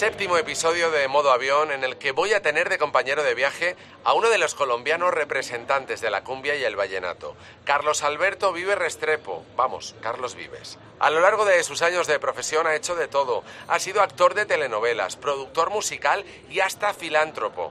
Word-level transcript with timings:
séptimo 0.00 0.38
episodio 0.38 0.90
de 0.90 1.08
Modo 1.08 1.30
Avión 1.30 1.70
en 1.70 1.84
el 1.84 1.98
que 1.98 2.12
voy 2.12 2.32
a 2.32 2.40
tener 2.40 2.70
de 2.70 2.78
compañero 2.78 3.22
de 3.22 3.34
viaje 3.34 3.76
a 4.02 4.14
uno 4.14 4.30
de 4.30 4.38
los 4.38 4.54
colombianos 4.54 5.12
representantes 5.12 6.00
de 6.00 6.08
la 6.08 6.24
cumbia 6.24 6.56
y 6.56 6.64
el 6.64 6.74
vallenato, 6.74 7.36
Carlos 7.66 8.02
Alberto 8.02 8.50
Vive 8.54 8.76
Restrepo, 8.76 9.44
vamos, 9.56 9.94
Carlos 10.00 10.36
Vives. 10.36 10.78
A 11.00 11.10
lo 11.10 11.20
largo 11.20 11.44
de 11.44 11.62
sus 11.64 11.82
años 11.82 12.06
de 12.06 12.18
profesión 12.18 12.66
ha 12.66 12.76
hecho 12.76 12.96
de 12.96 13.08
todo, 13.08 13.44
ha 13.68 13.78
sido 13.78 14.00
actor 14.00 14.32
de 14.32 14.46
telenovelas, 14.46 15.16
productor 15.16 15.68
musical 15.68 16.24
y 16.48 16.60
hasta 16.60 16.94
filántropo. 16.94 17.70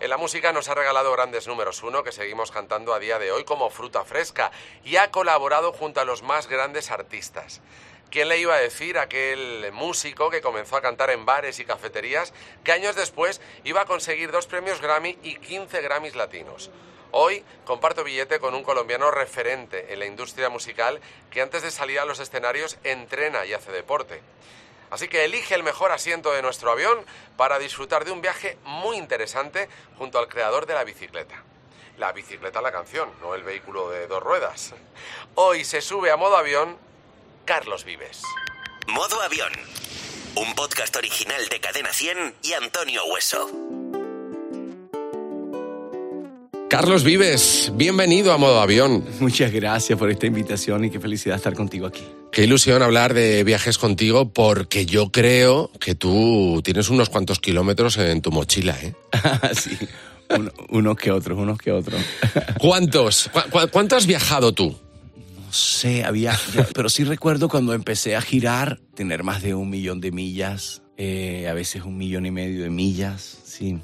En 0.00 0.10
la 0.10 0.18
música 0.18 0.52
nos 0.52 0.68
ha 0.68 0.74
regalado 0.74 1.12
grandes 1.12 1.46
números 1.46 1.82
uno 1.82 2.02
que 2.02 2.12
seguimos 2.12 2.50
cantando 2.50 2.92
a 2.92 2.98
día 2.98 3.18
de 3.18 3.32
hoy 3.32 3.44
como 3.44 3.70
fruta 3.70 4.04
fresca 4.04 4.50
y 4.84 4.96
ha 4.96 5.10
colaborado 5.10 5.72
junto 5.72 6.00
a 6.00 6.04
los 6.04 6.22
más 6.22 6.46
grandes 6.46 6.90
artistas. 6.90 7.62
¿Quién 8.10 8.28
le 8.28 8.38
iba 8.38 8.56
a 8.56 8.60
decir 8.60 8.98
a 8.98 9.02
aquel 9.02 9.70
músico 9.72 10.30
que 10.30 10.40
comenzó 10.40 10.76
a 10.76 10.82
cantar 10.82 11.10
en 11.10 11.24
bares 11.24 11.60
y 11.60 11.64
cafeterías 11.64 12.32
que 12.64 12.72
años 12.72 12.96
después 12.96 13.40
iba 13.62 13.82
a 13.82 13.84
conseguir 13.84 14.32
dos 14.32 14.48
premios 14.48 14.80
Grammy 14.80 15.16
y 15.22 15.36
15 15.36 15.80
Grammys 15.80 16.16
latinos? 16.16 16.72
Hoy 17.12 17.44
comparto 17.64 18.02
billete 18.02 18.40
con 18.40 18.56
un 18.56 18.64
colombiano 18.64 19.12
referente 19.12 19.92
en 19.92 20.00
la 20.00 20.06
industria 20.06 20.48
musical 20.48 21.00
que 21.30 21.40
antes 21.40 21.62
de 21.62 21.70
salir 21.70 22.00
a 22.00 22.04
los 22.04 22.18
escenarios 22.18 22.78
entrena 22.82 23.46
y 23.46 23.52
hace 23.52 23.70
deporte. 23.70 24.20
Así 24.90 25.06
que 25.06 25.24
elige 25.24 25.54
el 25.54 25.62
mejor 25.62 25.92
asiento 25.92 26.32
de 26.32 26.42
nuestro 26.42 26.72
avión 26.72 27.06
para 27.36 27.60
disfrutar 27.60 28.04
de 28.04 28.10
un 28.10 28.22
viaje 28.22 28.58
muy 28.64 28.96
interesante 28.96 29.68
junto 29.98 30.18
al 30.18 30.26
creador 30.26 30.66
de 30.66 30.74
la 30.74 30.82
bicicleta. 30.82 31.44
La 31.96 32.10
bicicleta, 32.10 32.60
la 32.60 32.72
canción, 32.72 33.08
no 33.20 33.36
el 33.36 33.44
vehículo 33.44 33.88
de 33.88 34.08
dos 34.08 34.20
ruedas. 34.20 34.74
Hoy 35.36 35.64
se 35.64 35.80
sube 35.80 36.10
a 36.10 36.16
modo 36.16 36.36
avión 36.36 36.89
Carlos 37.50 37.84
Vives. 37.84 38.22
Modo 38.86 39.20
Avión. 39.22 39.50
Un 40.36 40.54
podcast 40.54 40.94
original 40.94 41.48
de 41.50 41.58
Cadena 41.58 41.92
100 41.92 42.34
y 42.44 42.52
Antonio 42.52 43.00
Hueso. 43.12 43.50
Carlos 46.68 47.02
Vives, 47.02 47.72
bienvenido 47.74 48.32
a 48.32 48.38
Modo 48.38 48.60
Avión. 48.60 49.04
Muchas 49.18 49.50
gracias 49.50 49.98
por 49.98 50.12
esta 50.12 50.26
invitación 50.26 50.84
y 50.84 50.90
qué 50.90 51.00
felicidad 51.00 51.34
estar 51.34 51.54
contigo 51.54 51.88
aquí. 51.88 52.06
Qué 52.30 52.44
ilusión 52.44 52.82
hablar 52.82 53.14
de 53.14 53.42
viajes 53.42 53.78
contigo 53.78 54.32
porque 54.32 54.86
yo 54.86 55.10
creo 55.10 55.72
que 55.80 55.96
tú 55.96 56.60
tienes 56.62 56.88
unos 56.88 57.08
cuantos 57.08 57.40
kilómetros 57.40 57.96
en 57.96 58.22
tu 58.22 58.30
mochila, 58.30 58.78
¿eh? 58.80 58.94
sí, 59.60 59.76
uno, 60.28 60.52
unos 60.68 60.96
que 60.96 61.10
otros, 61.10 61.36
unos 61.36 61.58
que 61.58 61.72
otros. 61.72 62.00
¿Cuántos? 62.60 63.28
¿Cu 63.32 63.40
cu 63.50 63.58
cuánto 63.72 63.96
has 63.96 64.06
viajado 64.06 64.52
tú? 64.54 64.78
No 65.50 65.54
sé, 65.54 66.04
había, 66.04 66.38
pero 66.76 66.88
sí 66.88 67.02
recuerdo 67.02 67.48
cuando 67.48 67.74
empecé 67.74 68.14
a 68.14 68.20
girar, 68.20 68.78
tener 68.94 69.24
más 69.24 69.42
de 69.42 69.52
un 69.52 69.68
millón 69.68 70.00
de 70.00 70.12
millas, 70.12 70.84
eh, 70.96 71.48
a 71.48 71.54
veces 71.54 71.82
un 71.82 71.96
millón 71.96 72.24
y 72.24 72.30
medio 72.30 72.62
de 72.62 72.70
millas, 72.70 73.40
sí. 73.42 73.80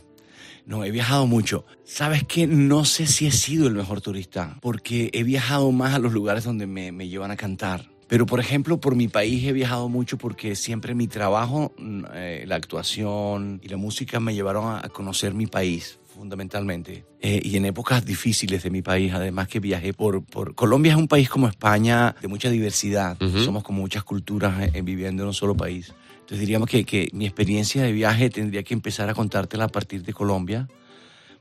No, 0.65 0.85
he 0.85 0.93
viajado 0.93 1.27
mucho. 1.27 1.65
¿Sabes 1.83 2.23
qué? 2.23 2.47
No 2.47 2.85
sé 2.85 3.09
si 3.09 3.27
he 3.27 3.33
sido 3.33 3.67
el 3.67 3.75
mejor 3.75 4.01
turista, 4.01 4.59
porque 4.63 5.11
he 5.13 5.25
viajado 5.25 5.73
más 5.73 5.93
a 5.95 5.99
los 5.99 6.13
lugares 6.13 6.45
donde 6.45 6.69
me, 6.69 6.93
me 6.93 7.09
llevan 7.09 7.33
a 7.33 7.37
cantar. 7.37 7.91
Pero, 8.07 8.27
por 8.27 8.39
ejemplo, 8.39 8.79
por 8.79 8.95
mi 8.95 9.09
país 9.09 9.45
he 9.45 9.53
viajado 9.53 9.89
mucho 9.89 10.19
porque 10.19 10.55
siempre 10.55 10.95
mi 10.95 11.09
trabajo, 11.09 11.75
eh, 12.15 12.45
la 12.47 12.55
actuación 12.55 13.61
y 13.61 13.67
la 13.67 13.77
música 13.77 14.21
me 14.21 14.35
llevaron 14.35 14.69
a, 14.69 14.87
a 14.87 14.89
conocer 14.89 15.35
mi 15.35 15.49
país 15.49 15.99
fundamentalmente. 16.17 17.05
Eh, 17.21 17.41
y 17.45 17.57
en 17.57 17.67
épocas 17.67 18.05
difíciles 18.05 18.63
de 18.63 18.71
mi 18.71 18.83
país, 18.83 19.13
además 19.13 19.49
que 19.49 19.61
viajé 19.61 19.93
por, 19.93 20.25
por... 20.25 20.55
Colombia 20.55 20.93
es 20.93 20.99
un 20.99 21.09
país 21.09 21.29
como 21.29 21.47
España 21.47 22.17
de 22.21 22.29
mucha 22.29 22.51
diversidad. 22.51 23.17
Uh 23.21 23.27
-huh. 23.27 23.45
Somos 23.45 23.63
como 23.63 23.81
muchas 23.81 24.03
culturas 24.03 24.71
eh, 24.75 24.83
viviendo 24.83 25.23
en 25.23 25.29
un 25.29 25.35
solo 25.35 25.55
país. 25.55 25.93
Entonces 26.21 26.41
diríamos 26.41 26.69
que, 26.69 26.85
que, 26.85 27.11
mi 27.13 27.27
experiencia 27.27 27.83
de 27.83 27.93
viaje 27.93 28.31
tendría 28.31 28.63
que 28.63 28.75
empezar 28.75 29.09
a 29.09 29.15
contártela 29.15 29.65
a 29.65 29.69
partir 29.69 30.03
de 30.03 30.13
Colombia, 30.13 30.67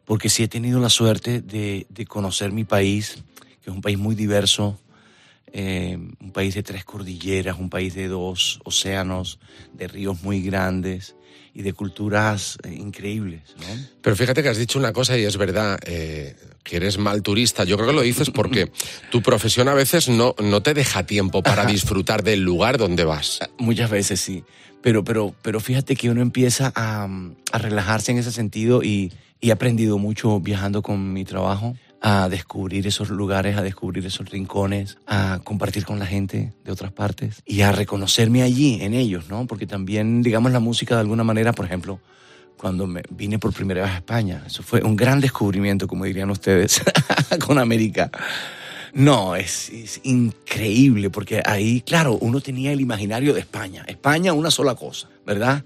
porque 0.04 0.30
sí 0.30 0.44
he 0.44 0.48
tenido 0.48 0.80
la 0.80 0.90
suerte 0.90 1.42
de, 1.42 1.88
de 1.90 2.06
conocer 2.06 2.52
mi 2.52 2.66
país, 2.66 3.24
que 3.64 3.72
es 3.72 3.76
un 3.76 3.82
país 3.82 3.98
muy 3.98 4.14
diverso, 4.14 4.78
eh, 5.54 5.98
un 6.20 6.32
país 6.32 6.54
de 6.54 6.62
tres 6.62 6.84
cordilleras, 6.84 7.58
un 7.58 7.70
país 7.70 7.96
de 7.96 8.08
dos 8.10 8.60
océanos, 8.66 9.40
de 9.74 9.88
ríos 9.88 10.22
muy 10.22 10.42
grandes 10.42 11.16
y 11.56 11.62
de 11.62 11.72
culturas 11.72 12.58
eh, 12.64 12.74
increíbles. 12.74 13.42
¿no? 13.58 13.66
Pero 14.02 14.16
fíjate 14.18 14.44
que 14.44 14.50
has 14.50 14.58
dicho 14.58 14.78
una 14.78 14.92
cosa 14.92 15.18
y 15.18 15.24
es 15.24 15.38
verdad, 15.38 15.80
eh, 15.86 16.36
que 16.64 16.76
eres 16.76 16.98
mal 16.98 17.22
turista. 17.24 17.64
Yo 17.64 17.78
creo 17.78 17.88
que 17.88 17.96
lo 17.96 18.02
dices 18.02 18.30
porque 18.30 18.70
tu 19.10 19.22
profesión 19.22 19.70
a 19.70 19.74
veces 19.74 20.10
no, 20.10 20.36
no 20.44 20.62
te 20.62 20.74
deja 20.74 21.06
tiempo 21.06 21.42
para 21.42 21.66
disfrutar 21.66 22.24
del 22.24 22.42
lugar 22.42 22.78
donde 22.78 23.06
vas. 23.06 23.40
Muchas 23.58 23.90
veces 23.90 24.20
sí. 24.20 24.44
Pero, 24.82 25.04
pero, 25.06 25.34
pero 25.42 25.62
fíjate 25.62 25.96
que 25.96 26.10
uno 26.10 26.22
empieza 26.22 26.72
a, 26.76 27.08
a 27.52 27.58
relajarse 27.58 28.12
en 28.12 28.18
ese 28.18 28.34
sentido 28.34 28.84
y, 28.84 29.14
y 29.40 29.50
he 29.50 29.52
aprendido 29.54 29.98
mucho 29.98 30.42
viajando 30.42 30.82
con 30.82 31.14
mi 31.14 31.24
trabajo 31.24 31.76
a 32.08 32.30
descubrir 32.30 32.86
esos 32.86 33.10
lugares, 33.10 33.58
a 33.58 33.64
descubrir 33.64 34.06
esos 34.06 34.30
rincones, 34.30 35.00
a 35.08 35.40
compartir 35.44 35.86
con 35.86 35.98
la 35.98 36.06
gente 36.06 36.54
de 36.64 36.72
otras 36.72 36.92
partes 36.92 37.42
y 37.48 37.62
a 37.62 37.72
reconocerme 37.72 38.44
allí, 38.44 38.78
en 38.84 38.94
ellos, 38.94 39.28
¿no? 39.28 39.48
Porque 39.48 39.66
también, 39.66 40.22
digamos, 40.22 40.52
la 40.52 40.60
música 40.60 40.94
de 40.94 41.02
alguna 41.02 41.24
manera, 41.24 41.52
por 41.52 41.66
ejemplo, 41.66 42.00
cuando 42.58 42.86
me 42.86 43.02
vine 43.10 43.40
por 43.40 43.54
primera 43.54 43.82
vez 43.82 43.90
a 43.90 43.96
España, 43.96 44.44
eso 44.46 44.62
fue 44.62 44.84
un 44.84 44.96
gran 44.96 45.20
descubrimiento, 45.20 45.88
como 45.88 46.06
dirían 46.06 46.30
ustedes, 46.30 46.80
con 47.44 47.58
América. 47.58 48.12
No, 48.94 49.36
es, 49.36 49.72
es, 49.72 50.00
increíble, 50.04 51.10
porque 51.10 51.42
ahí, 51.44 51.82
claro, 51.82 52.20
uno 52.22 52.40
tenía 52.40 52.72
el 52.72 52.82
imaginario 52.82 53.34
de 53.34 53.40
España. 53.40 53.84
España, 53.88 54.32
una 54.34 54.52
sola 54.52 54.76
cosa, 54.76 55.10
¿verdad? 55.26 55.64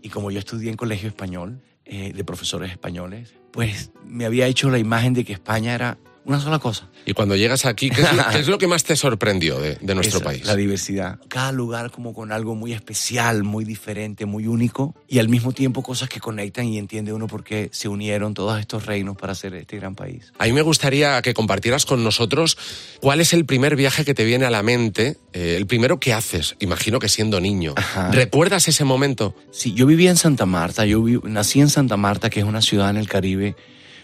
Y 0.00 0.08
como 0.08 0.30
yo 0.30 0.38
estudié 0.38 0.70
en 0.70 0.76
colegio 0.78 1.10
español, 1.10 1.60
eh, 1.94 2.14
de 2.14 2.24
profesores 2.24 2.70
españoles, 2.70 3.34
pues 3.50 3.92
me 4.06 4.24
había 4.24 4.46
hecho 4.46 4.70
la 4.70 4.78
imagen 4.78 5.12
de 5.12 5.26
que 5.26 5.34
España 5.34 5.74
era 5.74 5.98
una 6.24 6.40
sola 6.40 6.58
cosa. 6.58 6.88
Y 7.04 7.14
cuando 7.14 7.34
llegas 7.34 7.66
aquí, 7.66 7.90
¿qué 7.90 8.02
es 8.02 8.12
lo, 8.12 8.24
qué 8.30 8.38
es 8.38 8.48
lo 8.48 8.58
que 8.58 8.68
más 8.68 8.84
te 8.84 8.94
sorprendió 8.94 9.58
de, 9.58 9.76
de 9.80 9.94
nuestro 9.94 10.20
país? 10.20 10.44
La 10.44 10.54
diversidad. 10.54 11.18
Cada 11.28 11.50
lugar 11.52 11.90
como 11.90 12.14
con 12.14 12.30
algo 12.30 12.54
muy 12.54 12.72
especial, 12.72 13.42
muy 13.42 13.64
diferente, 13.64 14.24
muy 14.24 14.46
único 14.46 14.94
y 15.08 15.18
al 15.18 15.28
mismo 15.28 15.52
tiempo 15.52 15.82
cosas 15.82 16.08
que 16.08 16.20
conectan 16.20 16.66
y 16.66 16.78
entiende 16.78 17.12
uno 17.12 17.26
por 17.26 17.42
qué 17.42 17.70
se 17.72 17.88
unieron 17.88 18.34
todos 18.34 18.60
estos 18.60 18.86
reinos 18.86 19.16
para 19.16 19.32
hacer 19.32 19.54
este 19.54 19.76
gran 19.76 19.94
país. 19.94 20.32
A 20.38 20.44
mí 20.44 20.52
me 20.52 20.62
gustaría 20.62 21.20
que 21.22 21.34
compartieras 21.34 21.86
con 21.86 22.04
nosotros 22.04 22.56
cuál 23.00 23.20
es 23.20 23.32
el 23.32 23.44
primer 23.44 23.74
viaje 23.74 24.04
que 24.04 24.14
te 24.14 24.24
viene 24.24 24.44
a 24.44 24.50
la 24.50 24.62
mente, 24.62 25.18
eh, 25.32 25.56
el 25.56 25.66
primero 25.66 25.98
que 25.98 26.12
haces, 26.12 26.56
imagino 26.60 27.00
que 27.00 27.08
siendo 27.08 27.40
niño. 27.40 27.74
Ajá. 27.76 28.10
¿Recuerdas 28.12 28.68
ese 28.68 28.84
momento? 28.84 29.34
Sí, 29.50 29.74
yo 29.74 29.86
vivía 29.86 30.10
en 30.10 30.16
Santa 30.16 30.46
Marta, 30.46 30.86
yo 30.86 31.02
nací 31.24 31.60
en 31.60 31.68
Santa 31.68 31.96
Marta, 31.96 32.30
que 32.30 32.40
es 32.40 32.46
una 32.46 32.62
ciudad 32.62 32.90
en 32.90 32.96
el 32.96 33.08
Caribe 33.08 33.56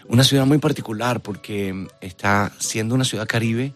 una 0.09 0.23
ciudad 0.23 0.45
muy 0.45 0.57
particular 0.57 1.21
porque 1.21 1.87
está 2.01 2.51
siendo 2.59 2.95
una 2.95 3.05
ciudad 3.05 3.27
caribe, 3.27 3.73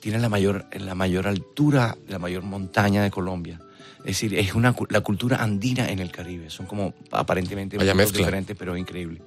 tiene 0.00 0.18
la 0.18 0.30
mayor, 0.30 0.66
la 0.72 0.94
mayor 0.94 1.28
altura, 1.28 1.96
la 2.08 2.18
mayor 2.18 2.42
montaña 2.42 3.02
de 3.02 3.10
Colombia. 3.10 3.60
Es 3.98 4.20
decir, 4.20 4.34
es 4.34 4.54
una, 4.54 4.74
la 4.88 5.00
cultura 5.02 5.42
andina 5.42 5.88
en 5.88 5.98
el 5.98 6.10
Caribe. 6.10 6.50
Son 6.50 6.66
como 6.66 6.94
aparentemente 7.10 7.78
diferentes, 7.78 8.54
pero 8.54 8.76
increíble. 8.76 9.22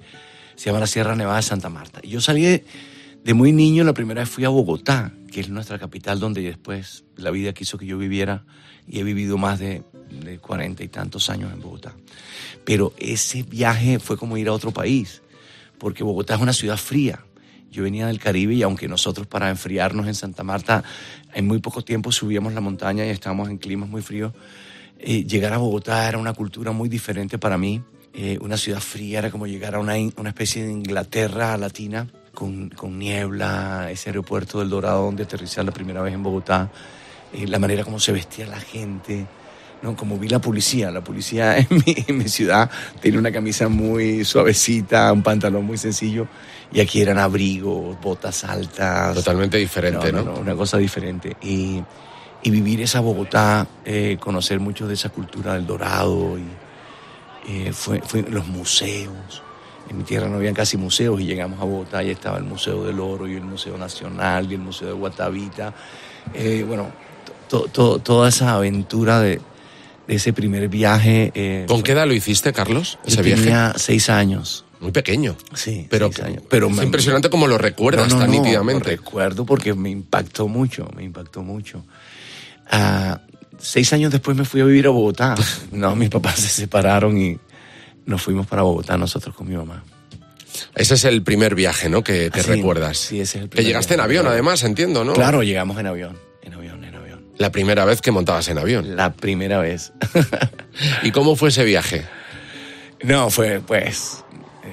Se 0.54 0.66
llama 0.66 0.80
la 0.80 0.86
Sierra 0.86 1.16
Nevada 1.16 1.36
de 1.36 1.42
Santa 1.42 1.68
Marta. 1.68 2.00
Y 2.02 2.10
yo 2.10 2.20
salí 2.20 2.42
de, 2.42 2.64
de, 3.24 3.34
muy 3.34 3.52
niño, 3.52 3.82
la 3.82 3.92
primera 3.92 4.20
vez 4.20 4.28
fui 4.28 4.44
a 4.44 4.48
Bogotá, 4.48 5.12
que 5.32 5.40
es 5.40 5.48
nuestra 5.48 5.78
capital, 5.80 6.20
donde 6.20 6.42
después 6.42 7.04
la 7.16 7.30
vida 7.30 7.52
quiso 7.52 7.76
que 7.76 7.86
yo 7.86 7.98
viviera 7.98 8.44
y 8.86 9.00
he 9.00 9.04
vivido 9.04 9.36
más 9.36 9.58
de, 9.58 9.82
40 10.40 10.82
y 10.84 10.88
tantos 10.88 11.28
años 11.28 11.52
en 11.52 11.60
Bogotá. 11.60 11.94
Pero 12.64 12.92
ese 12.98 13.42
viaje 13.42 13.98
fue 13.98 14.16
como 14.16 14.36
ir 14.36 14.48
a 14.48 14.52
otro 14.52 14.70
país 14.72 15.22
porque 15.78 16.04
Bogotá 16.04 16.34
es 16.34 16.40
una 16.40 16.52
ciudad 16.52 16.76
fría. 16.76 17.24
Yo 17.70 17.82
venía 17.82 18.06
del 18.06 18.18
Caribe 18.18 18.54
y 18.54 18.62
aunque 18.62 18.88
nosotros 18.88 19.26
para 19.26 19.50
enfriarnos 19.50 20.06
en 20.06 20.14
Santa 20.14 20.42
Marta 20.42 20.82
en 21.34 21.46
muy 21.46 21.58
poco 21.58 21.82
tiempo 21.82 22.12
subíamos 22.12 22.54
la 22.54 22.60
montaña 22.60 23.04
y 23.06 23.10
estábamos 23.10 23.50
en 23.50 23.58
climas 23.58 23.88
muy 23.88 24.00
fríos, 24.00 24.32
eh, 24.98 25.24
llegar 25.24 25.52
a 25.52 25.58
Bogotá 25.58 26.08
era 26.08 26.18
una 26.18 26.32
cultura 26.32 26.72
muy 26.72 26.88
diferente 26.88 27.38
para 27.38 27.58
mí. 27.58 27.82
Eh, 28.14 28.38
una 28.40 28.56
ciudad 28.56 28.80
fría 28.80 29.20
era 29.20 29.30
como 29.30 29.46
llegar 29.46 29.74
a 29.74 29.80
una, 29.80 29.94
una 30.16 30.30
especie 30.30 30.64
de 30.64 30.72
Inglaterra 30.72 31.56
latina 31.56 32.08
con, 32.34 32.70
con, 32.70 32.98
niebla, 32.98 33.90
ese 33.90 34.10
aeropuerto 34.10 34.60
del 34.60 34.70
Dorado 34.70 35.04
donde 35.04 35.24
aterrizar 35.24 35.64
la 35.64 35.72
primera 35.72 36.02
vez 36.02 36.14
en 36.14 36.22
Bogotá, 36.22 36.70
eh, 37.32 37.46
la 37.46 37.58
manera 37.58 37.84
como 37.84 38.00
se 38.00 38.12
vestía 38.12 38.46
la 38.46 38.60
gente. 38.60 39.26
¿No? 39.82 39.96
Como 39.96 40.18
vi 40.18 40.28
la 40.28 40.40
policía, 40.40 40.90
la 40.90 41.02
policía 41.02 41.58
en 41.58 41.66
mi, 41.70 42.04
en 42.06 42.18
mi, 42.18 42.28
ciudad 42.28 42.70
tiene 43.00 43.18
una 43.18 43.32
camisa 43.32 43.68
muy 43.68 44.24
suavecita, 44.24 45.12
un 45.12 45.22
pantalón 45.22 45.64
muy 45.64 45.78
sencillo, 45.78 46.26
y 46.72 46.80
aquí 46.80 47.00
eran 47.00 47.18
abrigos, 47.18 48.00
botas 48.00 48.44
altas. 48.44 49.14
Totalmente 49.14 49.56
diferente, 49.58 50.12
¿no? 50.12 50.22
no, 50.22 50.32
no 50.32 50.40
una 50.40 50.54
cosa 50.54 50.78
diferente. 50.78 51.36
Y, 51.42 51.82
y, 52.42 52.50
vivir 52.50 52.82
esa 52.82 53.00
Bogotá, 53.00 53.66
eh, 53.84 54.16
conocer 54.20 54.60
mucho 54.60 54.86
de 54.86 54.94
esa 54.94 55.08
cultura 55.10 55.54
del 55.54 55.66
dorado, 55.66 56.38
y 56.38 56.44
eh, 57.48 57.72
fue, 57.72 58.00
fue 58.00 58.22
los 58.22 58.46
museos. 58.46 59.42
En 59.88 59.96
mi 59.96 60.04
tierra 60.04 60.28
no 60.28 60.36
habían 60.36 60.52
casi 60.52 60.76
museos 60.76 61.18
y 61.18 61.24
llegamos 61.24 61.60
a 61.62 61.64
Bogotá 61.64 62.02
y 62.02 62.10
estaba 62.10 62.36
el 62.36 62.44
Museo 62.44 62.84
del 62.84 63.00
Oro 63.00 63.26
y 63.26 63.36
el 63.36 63.42
Museo 63.42 63.78
Nacional 63.78 64.50
y 64.50 64.54
el 64.54 64.60
Museo 64.60 64.88
de 64.88 64.92
Guatavita. 64.92 65.72
Eh, 66.34 66.62
bueno, 66.68 66.90
to, 67.48 67.68
to, 67.72 67.98
toda 67.98 68.28
esa 68.28 68.54
aventura 68.54 69.20
de 69.20 69.40
ese 70.08 70.32
primer 70.32 70.68
viaje. 70.68 71.30
eh, 71.34 71.64
¿Con 71.68 71.82
qué 71.82 71.92
edad 71.92 72.06
lo 72.06 72.14
hiciste, 72.14 72.52
Carlos? 72.52 72.98
yo 73.04 73.12
Ese 73.12 73.22
viaje. 73.22 73.42
tenía 73.42 73.74
seis 73.76 74.10
años. 74.10 74.64
Muy 74.80 74.92
pequeño. 74.92 75.36
Sí, 75.54 75.86
Pero, 75.90 76.10
seis 76.12 76.24
años. 76.26 76.42
Pero 76.48 76.68
es 76.68 76.82
impresionante 76.82 77.30
como 77.30 77.46
lo 77.46 77.58
recuerdas 77.58 78.08
No, 78.08 78.14
no, 78.14 78.20
tan 78.22 78.30
no, 78.30 78.40
nítidamente. 78.42 78.90
Lo 78.90 78.96
recuerdo 78.96 79.44
porque 79.44 79.74
me 79.74 79.90
impactó 79.90 80.48
mucho, 80.48 80.88
me 80.96 81.02
impactó 81.04 81.42
mucho. 81.42 81.84
Ah, 82.70 83.20
seis 83.58 83.92
años 83.92 84.12
después 84.12 84.36
me 84.36 84.44
fui 84.44 84.60
a 84.60 84.64
vivir 84.64 84.86
a 84.86 84.90
Bogotá. 84.90 85.34
No, 85.72 85.94
mis 85.96 86.08
papás 86.10 86.36
se 86.36 86.48
separaron 86.48 87.18
y 87.20 87.38
nos 88.06 88.22
fuimos 88.22 88.46
para 88.46 88.62
Bogotá 88.62 88.96
nosotros 88.96 89.34
con 89.34 89.48
mi 89.48 89.56
mamá. 89.56 89.84
Ese 90.74 90.94
es 90.94 91.04
el 91.04 91.22
primer 91.22 91.54
viaje, 91.54 91.88
¿no? 91.88 92.02
Que, 92.02 92.30
que 92.32 92.40
Ah, 92.40 92.42
sí, 92.42 92.48
recuerdas. 92.50 92.98
sí, 92.98 93.20
ese 93.20 93.38
es 93.38 93.42
el 93.44 93.48
Que 93.50 93.56
primer 93.56 93.66
llegaste 93.66 93.94
en 93.94 94.00
avión, 94.00 94.26
además, 94.26 94.62
entiendo, 94.64 95.04
¿no? 95.04 95.12
Claro, 95.12 95.42
llegamos 95.42 95.78
en 95.78 95.86
avión, 95.86 96.16
en 96.42 96.54
avión. 96.54 96.84
La 97.38 97.52
primera 97.52 97.84
vez 97.84 98.02
que 98.02 98.10
montabas 98.10 98.48
en 98.48 98.58
avión. 98.58 98.96
La 98.96 99.12
primera 99.12 99.60
vez. 99.60 99.92
¿Y 101.02 101.12
cómo 101.12 101.36
fue 101.36 101.50
ese 101.50 101.64
viaje? 101.64 102.04
no, 103.04 103.30
fue 103.30 103.60
pues 103.60 104.24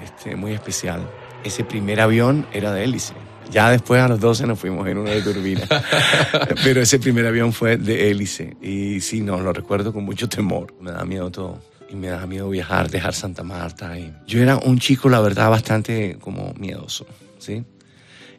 este, 0.04 0.36
muy 0.36 0.54
especial. 0.54 1.08
Ese 1.44 1.64
primer 1.64 2.02
avión 2.02 2.48
era 2.52 2.74
de 2.74 2.84
hélice. 2.84 3.14
Ya 3.52 3.70
después 3.70 4.02
a 4.02 4.08
los 4.08 4.20
12 4.20 4.48
nos 4.48 4.60
fuimos 4.60 4.88
en 4.88 4.98
una 4.98 5.12
de 5.12 5.22
turbina. 5.22 5.68
Pero 6.64 6.82
ese 6.82 6.98
primer 6.98 7.28
avión 7.28 7.54
fue 7.54 7.78
de 7.78 8.10
hélice. 8.10 8.58
Y 8.62 9.00
sí, 9.02 9.22
no, 9.22 9.40
lo 9.40 9.54
recuerdo 9.54 9.94
con 9.94 10.04
mucho 10.04 10.28
temor. 10.28 10.74
Me 10.82 10.92
da 10.92 11.06
miedo 11.06 11.30
todo. 11.30 11.62
Y 11.88 11.96
me 11.96 12.08
da 12.08 12.26
miedo 12.26 12.50
viajar, 12.50 12.90
dejar 12.90 13.14
Santa 13.14 13.44
Marta. 13.44 13.98
Y... 14.00 14.12
Yo 14.26 14.42
era 14.42 14.58
un 14.58 14.80
chico, 14.80 15.08
la 15.08 15.22
verdad, 15.22 15.52
bastante 15.52 16.18
como 16.20 16.56
miedoso, 16.58 17.06
¿sí? 17.38 17.64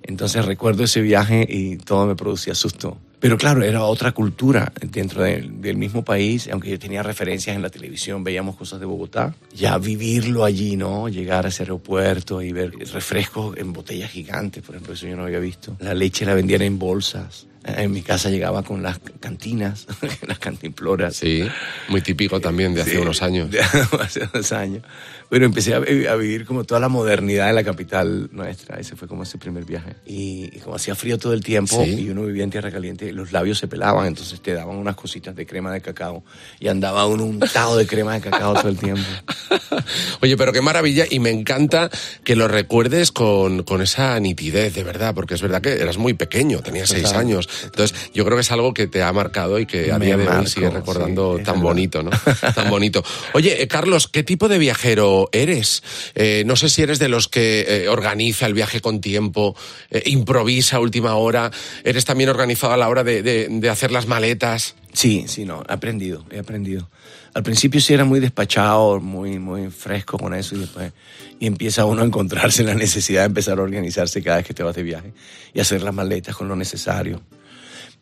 Entonces 0.02 0.44
recuerdo 0.44 0.82
ese 0.82 1.00
viaje 1.00 1.46
y 1.48 1.76
todo 1.76 2.06
me 2.06 2.16
producía 2.16 2.54
susto. 2.56 2.98
Pero 3.26 3.38
claro, 3.38 3.64
era 3.64 3.82
otra 3.82 4.12
cultura 4.12 4.72
dentro 4.80 5.24
del, 5.24 5.76
mismo 5.76 6.04
país, 6.04 6.48
aunque 6.52 6.70
yo 6.70 6.78
tenía 6.78 7.02
referencias 7.02 7.56
en 7.56 7.60
la 7.60 7.70
televisión, 7.70 8.22
veíamos 8.22 8.54
cosas 8.54 8.78
de 8.78 8.86
Bogotá. 8.86 9.34
Ya 9.52 9.76
vivirlo 9.78 10.44
allí, 10.44 10.76
¿no? 10.76 11.08
Llegar 11.08 11.44
a 11.44 11.48
ese 11.48 11.64
aeropuerto 11.64 12.40
y 12.40 12.52
ver 12.52 12.70
refrescos 12.92 13.56
en 13.56 13.72
botellas 13.72 14.12
gigantes, 14.12 14.62
por 14.62 14.76
ejemplo, 14.76 14.94
eso 14.94 15.08
yo 15.08 15.16
no 15.16 15.24
había 15.24 15.40
visto. 15.40 15.76
La 15.80 15.92
leche 15.92 16.24
la 16.24 16.34
vendían 16.34 16.62
en 16.62 16.78
bolsas. 16.78 17.48
En 17.68 17.90
mi 17.90 18.02
casa 18.02 18.30
llegaba 18.30 18.62
con 18.62 18.82
las 18.82 19.00
cantinas, 19.20 19.86
las 20.26 20.38
cantimploras. 20.38 21.16
Sí, 21.16 21.42
muy 21.88 22.00
típico 22.00 22.40
también 22.40 22.74
de 22.74 22.82
hace 22.82 22.92
Sí, 22.92 22.96
unos 22.98 23.22
años. 23.22 23.50
de 23.50 23.60
hace 24.00 24.28
unos 24.32 24.52
años. 24.52 24.82
Bueno, 25.28 25.46
empecé 25.46 25.74
a, 25.74 25.78
a 25.78 26.14
vivir 26.14 26.46
como 26.46 26.62
toda 26.62 26.78
la 26.78 26.88
modernidad 26.88 27.48
de 27.48 27.52
la 27.54 27.64
capital 27.64 28.28
nuestra. 28.32 28.78
Ese 28.78 28.94
fue 28.94 29.08
como 29.08 29.24
ese 29.24 29.38
primer 29.38 29.64
viaje. 29.64 29.96
Y, 30.06 30.48
y 30.56 30.60
como 30.60 30.76
hacía 30.76 30.94
frío 30.94 31.18
todo 31.18 31.32
el 31.32 31.42
tiempo 31.42 31.82
Sí. 31.84 32.02
y 32.02 32.08
uno 32.10 32.22
vivía 32.24 32.44
en 32.44 32.50
tierra 32.50 32.70
caliente, 32.70 33.12
los 33.12 33.32
labios 33.32 33.58
se 33.58 33.66
pelaban, 33.66 34.06
entonces 34.06 34.40
te 34.40 34.52
daban 34.54 34.76
unas 34.76 34.94
cositas 34.94 35.34
de 35.34 35.44
crema 35.44 35.72
de 35.72 35.80
cacao 35.80 36.24
y 36.60 36.68
andaba 36.68 37.06
uno 37.06 37.24
untado 37.24 37.76
de 37.76 37.86
crema 37.88 38.14
de 38.14 38.20
cacao 38.20 38.54
todo 38.54 38.68
el 38.68 38.78
tiempo. 38.78 39.02
Oye, 40.22 40.36
pero 40.36 40.52
qué 40.52 40.60
maravilla 40.60 41.04
y 41.10 41.18
me 41.18 41.30
encanta 41.30 41.90
que 42.24 42.36
lo 42.36 42.46
recuerdes 42.48 43.10
con, 43.12 43.64
con 43.64 43.82
esa 43.82 44.18
nitidez, 44.20 44.74
de 44.74 44.84
verdad, 44.84 45.14
porque 45.14 45.34
es 45.34 45.42
verdad 45.42 45.60
que 45.60 45.72
eras 45.72 45.98
muy 45.98 46.14
pequeño, 46.14 46.60
tenías 46.60 46.88
seis 46.88 47.12
años. 47.12 47.48
Entonces, 47.64 48.10
yo 48.14 48.24
creo 48.24 48.36
que 48.36 48.42
es 48.42 48.50
algo 48.52 48.72
que 48.74 48.86
te 48.86 49.02
ha 49.02 49.12
marcado 49.12 49.58
y 49.58 49.66
que 49.66 49.92
a 49.92 49.98
Me 49.98 50.06
día 50.06 50.16
de 50.16 50.22
hoy 50.24 50.28
marcó, 50.28 50.46
sigues 50.48 50.72
recordando 50.72 51.36
sí, 51.38 51.44
tan 51.44 51.60
bonito, 51.60 52.02
¿no? 52.02 52.10
Tan 52.54 52.70
bonito. 52.70 53.02
Oye, 53.34 53.62
eh, 53.62 53.68
Carlos, 53.68 54.08
¿qué 54.08 54.22
tipo 54.22 54.48
de 54.48 54.58
viajero 54.58 55.28
eres? 55.32 55.82
Eh, 56.14 56.42
no 56.46 56.56
sé 56.56 56.68
si 56.68 56.82
eres 56.82 56.98
de 56.98 57.08
los 57.08 57.28
que 57.28 57.64
eh, 57.68 57.88
organiza 57.88 58.46
el 58.46 58.54
viaje 58.54 58.80
con 58.80 59.00
tiempo, 59.00 59.56
eh, 59.90 60.02
improvisa 60.06 60.76
a 60.76 60.80
última 60.80 61.14
hora, 61.16 61.50
eres 61.84 62.04
también 62.04 62.30
organizado 62.30 62.72
a 62.72 62.76
la 62.76 62.88
hora 62.88 63.04
de, 63.04 63.22
de- 63.22 63.48
de 63.50 63.68
hacer 63.70 63.90
las 63.92 64.06
maletas. 64.06 64.74
Sí, 64.92 65.24
sí, 65.28 65.44
no, 65.44 65.62
he 65.68 65.72
aprendido, 65.72 66.24
he 66.30 66.38
aprendido. 66.38 66.88
Al 67.34 67.42
principio 67.42 67.82
sí 67.82 67.92
era 67.92 68.06
muy 68.06 68.18
despachado, 68.18 68.98
muy, 68.98 69.38
muy 69.38 69.68
fresco 69.70 70.16
con 70.16 70.32
eso 70.32 70.54
y 70.56 70.60
después 70.60 70.92
y 71.38 71.46
empieza 71.46 71.84
uno 71.84 72.00
a 72.00 72.04
encontrarse 72.06 72.62
la 72.64 72.74
necesidad 72.74 73.20
de 73.20 73.26
empezar 73.26 73.58
a 73.58 73.62
organizarse 73.62 74.22
cada 74.22 74.38
vez 74.38 74.46
que 74.46 74.54
te 74.54 74.62
vas 74.62 74.74
de 74.74 74.82
viaje 74.82 75.12
y 75.52 75.60
hacer 75.60 75.82
las 75.82 75.92
maletas 75.92 76.34
con 76.34 76.48
lo 76.48 76.56
necesario. 76.56 77.20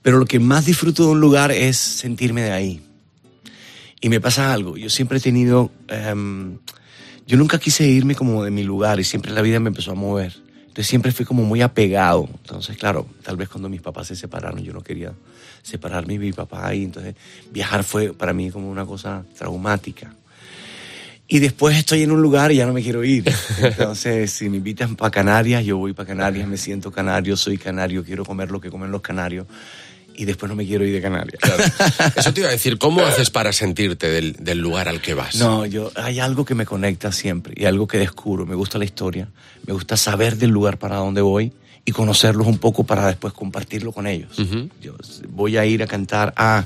Pero 0.04 0.18
lo 0.18 0.26
que 0.26 0.38
más 0.38 0.66
disfruto 0.66 1.04
de 1.04 1.12
un 1.12 1.20
lugar 1.20 1.50
es 1.50 1.78
sentirme 1.78 2.42
de 2.42 2.52
ahí. 2.52 2.82
Y 4.02 4.10
me 4.10 4.20
pasa 4.20 4.52
algo, 4.52 4.76
yo 4.76 4.90
siempre 4.90 5.16
he 5.16 5.20
tenido, 5.20 5.70
em, 5.88 6.58
yo 7.26 7.38
nunca 7.38 7.58
quise 7.58 7.86
irme 7.86 8.14
como 8.14 8.44
de 8.44 8.50
mi 8.50 8.64
lugar 8.64 9.00
y 9.00 9.04
siempre 9.04 9.32
la 9.32 9.40
vida 9.40 9.60
me 9.60 9.68
empezó 9.68 9.92
a 9.92 9.94
mover. 9.94 10.36
Entonces 10.58 10.88
siempre 10.88 11.10
fui 11.10 11.24
como 11.24 11.42
muy 11.44 11.62
apegado. 11.62 12.28
Entonces, 12.42 12.76
claro, 12.76 13.06
tal 13.22 13.38
vez 13.38 13.48
cuando 13.48 13.70
mis 13.70 13.80
papás 13.80 14.08
se 14.08 14.14
separaron, 14.14 14.62
yo 14.62 14.74
no 14.74 14.82
quería 14.82 15.14
separarme 15.62 16.12
de 16.12 16.18
mi 16.18 16.32
papá 16.34 16.74
y 16.74 16.84
entonces 16.84 17.14
viajar 17.50 17.82
fue 17.82 18.12
para 18.12 18.34
mí 18.34 18.50
como 18.50 18.70
una 18.70 18.84
cosa 18.84 19.24
traumática. 19.38 20.14
Y 21.26 21.38
después 21.38 21.78
estoy 21.78 22.02
en 22.02 22.12
un 22.12 22.20
lugar 22.20 22.52
y 22.52 22.56
ya 22.56 22.66
no 22.66 22.74
me 22.74 22.82
quiero 22.82 23.02
ir. 23.04 23.24
Entonces, 23.58 24.30
si 24.30 24.50
me 24.50 24.58
invitan 24.58 24.96
para 24.96 25.10
Canarias, 25.10 25.64
yo 25.64 25.78
voy 25.78 25.94
para 25.94 26.08
Canarias, 26.08 26.46
me 26.46 26.58
siento 26.58 26.92
canario, 26.92 27.38
soy 27.38 27.56
canario, 27.56 28.04
quiero 28.04 28.26
comer 28.26 28.50
lo 28.50 28.60
que 28.60 28.68
comen 28.68 28.90
los 28.90 29.00
canarios 29.00 29.46
y 30.16 30.25
después 30.25 30.49
no 30.49 30.56
me 30.56 30.66
quiero 30.66 30.84
ir 30.84 30.93
de 30.93 31.02
Canarias. 31.02 31.40
Eso 32.16 32.32
te 32.32 32.40
iba 32.40 32.49
a 32.49 32.52
decir, 32.52 32.78
¿cómo 32.78 33.02
haces 33.02 33.31
para 33.31 33.52
sentirte 33.52 34.08
del, 34.08 34.34
del 34.38 34.58
lugar 34.58 34.88
al 34.88 35.00
que 35.00 35.14
vas? 35.14 35.37
No, 35.37 35.66
yo 35.66 35.90
hay 35.96 36.20
algo 36.20 36.44
que 36.44 36.55
me 36.55 36.66
conecta 36.66 37.12
siempre 37.12 37.55
y 37.56 37.64
algo 37.64 37.87
que 37.87 37.99
descubro. 37.99 38.46
Me 38.46 38.55
gusta 38.55 38.78
la 38.78 38.84
historia, 38.84 39.28
me 39.66 39.72
gusta 39.72 39.96
saber 39.96 40.37
del 40.37 40.50
lugar 40.50 40.78
para 40.78 40.96
donde 40.96 41.20
voy 41.20 41.52
y 41.84 41.93
conocerlos 41.93 42.46
un 42.46 42.58
poco 42.58 42.84
para 42.84 43.06
después 43.06 43.32
compartirlo 43.32 43.93
con 43.93 44.06
ellos. 44.06 44.37
Yo 44.81 44.94
voy 45.28 45.56
a 45.56 45.66
ir 45.66 45.82
a 45.82 45.87
cantar 45.87 46.32
a 46.37 46.64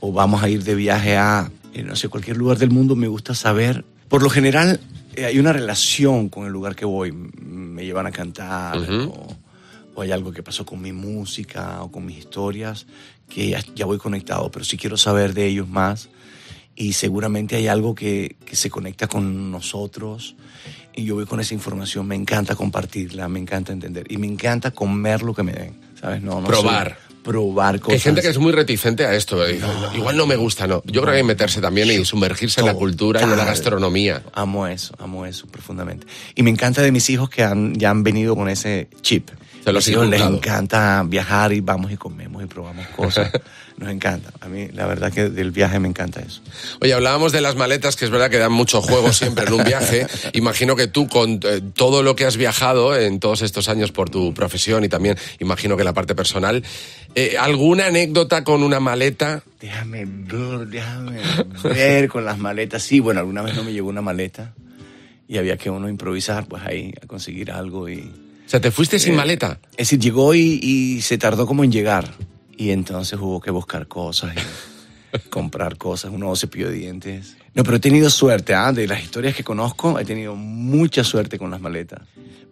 o 0.00 0.12
vamos 0.12 0.42
a 0.42 0.48
ir 0.48 0.64
de 0.64 0.74
viaje 0.74 1.16
a 1.16 1.50
eh, 1.74 1.82
no 1.82 1.96
sé 1.96 2.08
cualquier 2.08 2.36
lugar 2.36 2.58
del 2.58 2.70
mundo. 2.70 2.96
Me 2.96 3.08
gusta 3.08 3.34
saber. 3.34 3.84
Por 4.08 4.22
lo 4.22 4.30
general 4.30 4.80
eh, 5.16 5.24
hay 5.24 5.38
una 5.38 5.52
relación 5.52 6.28
con 6.28 6.46
el 6.46 6.52
lugar 6.52 6.74
que 6.74 6.84
voy. 6.84 7.12
Me 7.12 7.84
llevan 7.84 8.06
a 8.06 8.12
cantar 8.12 8.78
o, 8.78 9.36
o 9.94 10.02
hay 10.02 10.12
algo 10.12 10.32
que 10.32 10.42
pasó 10.42 10.64
con 10.66 10.80
mi 10.80 10.92
música 10.92 11.82
o 11.82 11.90
con 11.90 12.04
mis 12.06 12.18
historias 12.18 12.86
que 13.28 13.48
ya, 13.50 13.62
ya 13.74 13.86
voy 13.86 13.98
conectado. 13.98 14.50
Pero 14.50 14.64
sí 14.64 14.76
quiero 14.76 14.96
saber 14.96 15.34
de 15.34 15.46
ellos 15.46 15.68
más 15.68 16.08
y 16.76 16.94
seguramente 16.94 17.56
hay 17.56 17.68
algo 17.68 17.94
que, 17.94 18.36
que 18.44 18.56
se 18.56 18.70
conecta 18.70 19.06
con 19.06 19.50
nosotros 19.50 20.34
y 20.96 21.04
yo 21.04 21.14
voy 21.16 21.26
con 21.26 21.40
esa 21.40 21.54
información, 21.54 22.06
me 22.06 22.14
encanta 22.14 22.54
compartirla, 22.54 23.28
me 23.28 23.40
encanta 23.40 23.72
entender 23.72 24.06
y 24.10 24.16
me 24.16 24.26
encanta 24.26 24.70
comer 24.70 25.22
lo 25.22 25.34
que 25.34 25.42
me 25.42 25.52
den, 25.52 25.74
¿sabes? 26.00 26.22
No, 26.22 26.40
no 26.40 26.46
Probar. 26.46 26.88
soy- 26.88 27.14
probar 27.24 27.80
cosas. 27.80 27.94
hay 27.94 28.00
gente 28.00 28.20
que 28.20 28.28
es 28.28 28.36
muy 28.38 28.52
reticente 28.52 29.06
a 29.06 29.14
esto. 29.14 29.42
dice, 29.46 29.64
Igual 29.96 30.14
no 30.18 30.26
me 30.26 30.36
gusta, 30.36 30.66
no. 30.66 30.82
Yo 30.84 31.00
creo 31.00 31.12
que 31.14 31.18
hay 31.20 31.24
meterse 31.24 31.60
también 31.62 31.90
y 31.90 32.04
sumergirse 32.04 32.60
en 32.60 32.66
la 32.66 32.74
cultura 32.74 33.18
y 33.20 33.22
en 33.24 33.30
la 33.30 33.36
Total. 33.36 33.48
gastronomía. 33.48 34.22
Amo 34.34 34.66
eso, 34.66 34.94
amo 34.98 35.24
eso 35.24 35.46
profundamente. 35.46 36.06
Y 36.34 36.42
me 36.42 36.50
encanta 36.50 36.82
de 36.82 36.92
mis 36.92 37.08
hijos 37.08 37.30
que 37.30 37.42
han, 37.42 37.74
ya 37.76 37.88
han 37.88 38.02
venido 38.02 38.36
con 38.36 38.50
ese 38.50 38.88
chip. 39.00 39.30
Se 39.64 39.72
los 39.72 39.88
hijos 39.88 40.06
les 40.08 40.20
encanta 40.20 41.02
viajar 41.06 41.54
y 41.54 41.60
vamos 41.60 41.90
y 41.90 41.96
comemos 41.96 42.42
y 42.42 42.46
probamos 42.46 42.86
cosas. 42.88 43.30
Nos 43.78 43.90
encanta. 43.90 44.30
A 44.40 44.48
mí 44.48 44.68
la 44.74 44.86
verdad 44.86 45.10
que 45.10 45.30
del 45.30 45.52
viaje 45.52 45.80
me 45.80 45.88
encanta 45.88 46.20
eso. 46.20 46.42
Oye, 46.82 46.92
hablábamos 46.92 47.32
de 47.32 47.40
las 47.40 47.56
maletas, 47.56 47.96
que 47.96 48.04
es 48.04 48.10
verdad 48.10 48.28
que 48.30 48.36
dan 48.36 48.52
mucho 48.52 48.82
juego 48.82 49.10
siempre 49.12 49.46
en 49.46 49.54
un 49.54 49.64
viaje. 49.64 50.06
Imagino 50.34 50.76
que 50.76 50.86
tú, 50.86 51.08
con 51.08 51.40
eh, 51.42 51.62
todo 51.74 52.02
lo 52.02 52.14
que 52.14 52.26
has 52.26 52.36
viajado 52.36 52.94
en 52.94 53.20
todos 53.20 53.40
estos 53.40 53.70
años 53.70 53.90
por 53.90 54.10
tu 54.10 54.34
profesión 54.34 54.84
y 54.84 54.88
también 54.90 55.16
imagino 55.40 55.78
que 55.78 55.84
la 55.84 55.94
parte 55.94 56.14
personal, 56.14 56.62
eh, 57.14 57.36
¿alguna 57.38 57.86
anécdota 57.86 58.44
con 58.44 58.62
una 58.62 58.80
maleta? 58.80 59.42
Déjame 59.60 60.04
ver, 60.04 60.66
déjame 60.68 61.20
ver 61.64 62.08
con 62.08 62.26
las 62.26 62.38
maletas. 62.38 62.82
Sí, 62.82 63.00
bueno, 63.00 63.20
alguna 63.20 63.40
vez 63.40 63.54
no 63.56 63.64
me 63.64 63.72
llegó 63.72 63.88
una 63.88 64.02
maleta 64.02 64.52
y 65.26 65.38
había 65.38 65.56
que 65.56 65.70
uno 65.70 65.88
improvisar, 65.88 66.46
pues 66.46 66.62
ahí, 66.64 66.92
a 67.02 67.06
conseguir 67.06 67.50
algo 67.50 67.88
y... 67.88 68.23
Sea, 68.54 68.60
¿te 68.60 68.70
fuiste 68.70 69.00
sin 69.00 69.14
Eh, 69.14 69.16
maleta? 69.16 69.58
Es 69.72 69.88
decir, 69.88 69.98
llegó 69.98 70.32
y, 70.32 70.60
y 70.62 71.00
se 71.00 71.18
tardó 71.18 71.44
como 71.44 71.64
en 71.64 71.72
llegar. 71.72 72.14
Y 72.56 72.70
entonces 72.70 73.18
hubo 73.20 73.40
que 73.40 73.50
buscar 73.50 73.88
cosas 73.88 74.32
y 74.36 75.18
comprar 75.28 75.76
cosas, 75.76 76.12
un 76.12 76.20
nuevo 76.20 76.36
cepillo 76.36 76.68
de 76.68 76.76
dientes. 76.76 77.36
No, 77.54 77.62
pero 77.62 77.76
he 77.76 77.80
tenido 77.80 78.10
suerte, 78.10 78.54
¿ah? 78.54 78.72
De 78.72 78.86
las 78.86 79.02
historias 79.02 79.34
que 79.34 79.44
conozco, 79.44 79.98
he 79.98 80.04
tenido 80.04 80.34
mucha 80.34 81.04
suerte 81.04 81.38
con 81.38 81.50
las 81.50 81.60
maletas. 81.60 82.00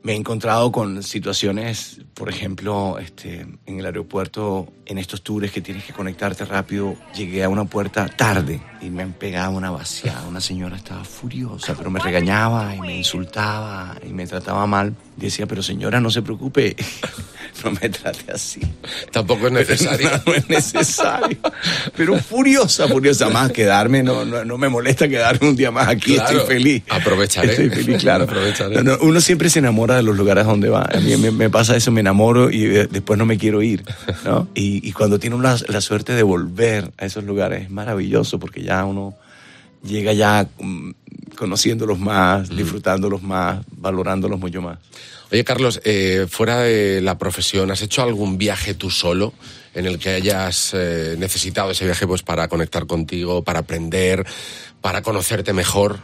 Me 0.05 0.13
he 0.13 0.17
encontrado 0.17 0.73
con 0.73 1.03
situaciones, 1.03 2.01
por 2.15 2.29
ejemplo, 2.29 2.99
este, 2.99 3.47
en 3.67 3.79
el 3.79 3.87
aeropuerto, 3.87 4.73
en 4.85 4.99
estos 4.99 5.23
tours 5.23 5.53
que 5.53 5.61
tienes 5.61 5.85
que 5.85 5.93
conectarte 5.93 6.45
rápido, 6.45 6.97
llegué 7.15 7.45
a 7.45 7.49
una 7.49 7.65
puerta 7.65 8.09
tarde 8.09 8.61
y 8.81 8.91
me 8.91 9.05
han 9.05 9.13
pegado 9.13 9.53
una 9.53 9.71
vaciada. 9.71 10.27
Una 10.27 10.41
señora 10.41 10.77
estaba 10.77 11.05
furiosa, 11.05 11.77
pero 11.77 11.89
me 11.89 12.01
regañaba 12.01 12.75
y 12.75 12.81
me 12.81 12.97
insultaba 12.97 13.97
y 14.05 14.13
me 14.13 14.27
trataba 14.27 14.67
mal. 14.67 14.95
Decía, 15.17 15.47
pero 15.47 15.63
señora, 15.63 16.01
no 16.01 16.11
se 16.11 16.23
preocupe, 16.23 16.75
no 17.65 17.71
me 17.71 17.89
trate 17.89 18.33
así. 18.33 18.61
Tampoco 19.13 19.47
es 19.47 19.53
necesario. 19.69 20.11
No, 20.11 20.23
no 20.27 20.35
es 20.35 20.49
necesario. 20.49 21.39
Pero 21.97 22.19
furiosa, 22.19 22.89
furiosa. 22.89 23.29
Más 23.29 23.53
quedarme, 23.53 24.03
no, 24.03 24.25
no, 24.25 24.45
no 24.45 24.59
me 24.59 24.69
molesta 24.69 24.92
quedarme 24.97 25.49
un 25.49 25.57
día 25.57 25.71
más 25.71 25.89
aquí. 25.89 26.15
Claro, 26.15 26.39
estoy 26.41 26.55
feliz. 26.57 26.83
aprovecharé. 26.89 27.51
Estoy 27.51 27.71
feliz, 27.71 27.99
claro. 28.03 28.25
Aprovecharé. 28.25 28.75
No, 28.77 28.83
no, 28.83 28.99
uno 29.03 29.21
siempre 29.21 29.51
se 29.51 29.59
enamora 29.59 29.97
de 29.97 30.03
los 30.03 30.17
lugares 30.17 30.45
donde 30.47 30.69
va. 30.69 30.83
A 30.83 31.01
mí 31.01 31.17
me, 31.17 31.31
me 31.31 31.51
pasa 31.51 31.77
eso, 31.77 31.91
me 31.91 32.01
enamoro 32.01 32.51
y 32.51 32.65
de- 32.65 32.87
después 32.87 33.19
no 33.19 33.27
me 33.27 33.39
quiero 33.39 33.63
ir. 33.63 33.85
¿no? 34.25 34.49
Y, 34.55 34.87
y 34.87 34.93
cuando 34.93 35.19
tiene 35.19 35.39
la, 35.39 35.57
la 35.69 35.81
suerte 35.81 36.13
de 36.15 36.23
volver 36.23 36.93
a 36.99 37.07
esos 37.07 37.25
lugares 37.25 37.63
es 37.65 37.71
maravilloso 37.71 38.39
porque 38.39 38.63
ya 38.63 38.85
uno 38.85 39.15
llega 39.85 40.13
ya 40.13 40.47
mm, 40.61 40.91
conociéndolos 41.37 41.99
más, 41.99 42.49
disfrutándolos 42.49 43.23
más, 43.23 43.65
valorándolos 43.77 44.39
mucho 44.39 44.63
más. 44.63 44.79
Oye, 45.31 45.45
Carlos, 45.45 45.81
eh, 45.85 46.27
fuera 46.29 46.61
de 46.61 47.01
la 47.01 47.17
profesión, 47.17 47.71
¿has 47.71 47.81
hecho 47.81 48.03
algún 48.03 48.37
viaje 48.37 48.75
tú 48.75 48.91
solo 48.91 49.33
en 49.75 49.87
el 49.87 49.99
que 49.99 50.11
hayas 50.11 50.73
eh, 50.75 51.17
necesitado 51.19 51.71
ese 51.71 51.87
viaje 51.87 52.07
pues, 52.07 52.23
para 52.23 52.49
conectar 52.49 52.87
contigo, 52.87 53.43
para 53.43 53.61
aprender, 53.61 54.27
para 54.83 55.01
conocerte 55.01 55.55
mejor? 55.55 56.01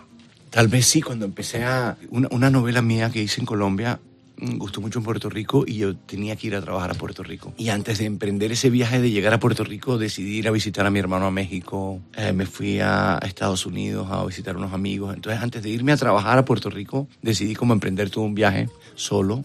Tal 0.49 0.69
vez 0.69 0.87
sí, 0.87 1.03
cuando 1.03 1.27
empecé 1.27 1.63
a... 1.65 1.99
Una, 2.09 2.29
una 2.31 2.49
novela 2.49 2.81
mía 2.81 3.11
que 3.11 3.21
hice 3.21 3.41
en 3.41 3.47
Colombia 3.47 4.01
mm, 4.01 4.18
gustó 4.39 4.81
mucho 4.81 4.99
en 4.99 5.05
Puerto 5.05 5.29
Rico 5.29 5.65
y 5.67 5.77
yo 5.77 5.97
tenía 5.97 6.37
que 6.37 6.47
ir 6.47 6.55
a 6.55 6.61
trabajar 6.61 6.91
a 6.91 6.95
Puerto 6.95 7.23
Rico. 7.23 7.53
Y 7.57 7.69
antes 7.71 7.99
de 7.99 8.05
emprender 8.05 8.53
ese 8.53 8.71
viaje 8.71 9.01
de 9.01 9.11
llegar 9.11 9.33
a 9.33 9.41
Puerto 9.41 9.65
Rico, 9.65 9.99
decidí 9.99 10.39
ir 10.39 10.49
a 10.49 10.51
visitar 10.51 10.87
a 10.87 10.91
mi 10.91 10.99
hermano 10.99 11.27
a 11.27 11.31
México. 11.31 12.01
Eh, 12.17 12.33
me 12.33 12.47
fui 12.47 12.81
a 12.81 13.19
Estados 13.23 13.67
Unidos 13.67 14.09
a 14.11 14.25
visitar 14.25 14.57
unos 14.57 14.73
amigos. 14.73 15.15
Entonces, 15.15 15.43
antes 15.43 15.63
de 15.63 15.71
irme 15.71 15.93
a 15.93 15.97
trabajar 15.97 16.39
a 16.39 16.45
Puerto 16.45 16.71
Rico, 16.71 17.09
decidí 17.23 17.55
como 17.55 17.73
emprender 17.73 18.11
todo 18.11 18.25
un 18.25 18.35
viaje 18.35 18.69
solo. 18.95 19.45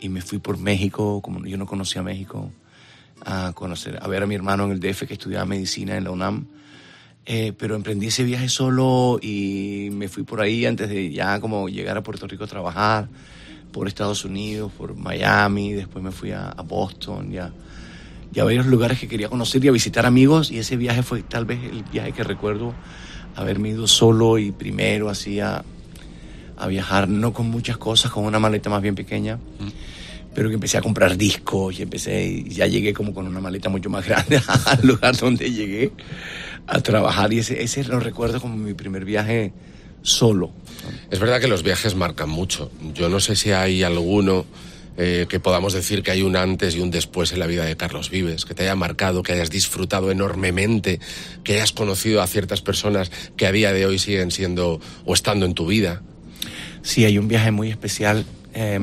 Y 0.00 0.08
me 0.08 0.20
fui 0.20 0.38
por 0.38 0.58
México, 0.58 1.20
como 1.22 1.44
yo 1.46 1.56
no 1.56 1.66
conocía 1.66 2.02
México, 2.02 2.50
a 3.24 3.52
conocer, 3.54 3.98
a 4.00 4.06
ver 4.08 4.22
a 4.22 4.26
mi 4.26 4.34
hermano 4.34 4.64
en 4.64 4.72
el 4.72 4.80
DF 4.80 5.06
que 5.06 5.14
estudiaba 5.14 5.44
medicina 5.44 5.96
en 5.96 6.04
la 6.04 6.10
UNAM. 6.10 6.46
Eh, 7.30 7.52
pero 7.58 7.74
emprendí 7.74 8.06
ese 8.06 8.24
viaje 8.24 8.48
solo 8.48 9.18
y 9.20 9.90
me 9.92 10.08
fui 10.08 10.22
por 10.22 10.40
ahí 10.40 10.64
antes 10.64 10.88
de 10.88 11.10
ya 11.10 11.40
como 11.40 11.68
llegar 11.68 11.98
a 11.98 12.02
Puerto 12.02 12.26
Rico 12.26 12.44
a 12.44 12.46
trabajar, 12.46 13.10
por 13.78 13.86
Estados 13.86 14.24
Unidos, 14.24 14.72
por 14.76 14.96
Miami, 14.96 15.72
después 15.72 16.04
me 16.04 16.10
fui 16.10 16.32
a, 16.32 16.48
a 16.48 16.62
Boston, 16.62 17.30
ya, 17.30 17.52
ya 18.32 18.42
a 18.42 18.44
varios 18.44 18.66
lugares 18.66 18.98
que 18.98 19.06
quería 19.06 19.28
conocer 19.28 19.64
y 19.64 19.68
a 19.68 19.72
visitar 19.72 20.04
amigos. 20.04 20.50
Y 20.50 20.58
ese 20.58 20.76
viaje 20.76 21.04
fue 21.04 21.22
tal 21.22 21.44
vez 21.44 21.60
el 21.62 21.84
viaje 21.84 22.12
que 22.12 22.24
recuerdo 22.24 22.74
haberme 23.36 23.68
ido 23.68 23.86
solo 23.86 24.36
y 24.38 24.50
primero 24.50 25.08
así 25.08 25.38
a, 25.38 25.64
a 26.56 26.66
viajar, 26.66 27.08
no 27.08 27.32
con 27.32 27.48
muchas 27.50 27.76
cosas, 27.76 28.10
con 28.10 28.24
una 28.24 28.40
maleta 28.40 28.68
más 28.68 28.82
bien 28.82 28.96
pequeña 28.96 29.38
pero 30.34 30.50
que 30.50 30.54
empecé 30.54 30.78
a 30.78 30.82
comprar 30.82 31.16
discos 31.16 31.76
y 31.80 31.82
empecé 31.82 32.24
y 32.24 32.48
ya 32.50 32.68
llegué 32.68 32.92
como 32.92 33.12
con 33.12 33.26
una 33.26 33.40
maleta 33.40 33.68
mucho 33.68 33.90
más 33.90 34.06
grande 34.06 34.40
al 34.66 34.86
lugar 34.86 35.16
donde 35.16 35.50
llegué 35.50 35.90
a 36.66 36.80
trabajar. 36.80 37.32
Y 37.32 37.40
ese, 37.40 37.60
ese 37.60 37.82
lo 37.82 37.98
recuerdo 37.98 38.40
como 38.40 38.56
mi 38.56 38.72
primer 38.72 39.04
viaje 39.04 39.52
solo. 40.08 40.50
Es 41.10 41.18
verdad 41.18 41.40
que 41.40 41.48
los 41.48 41.62
viajes 41.62 41.94
marcan 41.94 42.28
mucho. 42.28 42.70
Yo 42.94 43.08
no 43.08 43.20
sé 43.20 43.36
si 43.36 43.52
hay 43.52 43.82
alguno 43.82 44.46
eh, 44.96 45.26
que 45.28 45.38
podamos 45.38 45.72
decir 45.72 46.02
que 46.02 46.10
hay 46.10 46.22
un 46.22 46.36
antes 46.36 46.74
y 46.74 46.80
un 46.80 46.90
después 46.90 47.32
en 47.32 47.38
la 47.38 47.46
vida 47.46 47.64
de 47.64 47.76
Carlos 47.76 48.10
Vives, 48.10 48.44
que 48.44 48.54
te 48.54 48.64
haya 48.64 48.74
marcado, 48.74 49.22
que 49.22 49.32
hayas 49.32 49.50
disfrutado 49.50 50.10
enormemente, 50.10 50.98
que 51.44 51.54
hayas 51.54 51.72
conocido 51.72 52.20
a 52.20 52.26
ciertas 52.26 52.62
personas 52.62 53.10
que 53.36 53.46
a 53.46 53.52
día 53.52 53.72
de 53.72 53.86
hoy 53.86 53.98
siguen 53.98 54.30
siendo 54.30 54.80
o 55.04 55.14
estando 55.14 55.46
en 55.46 55.54
tu 55.54 55.66
vida. 55.66 56.02
Sí, 56.82 57.04
hay 57.04 57.18
un 57.18 57.28
viaje 57.28 57.50
muy 57.50 57.70
especial 57.70 58.24
eh, 58.54 58.80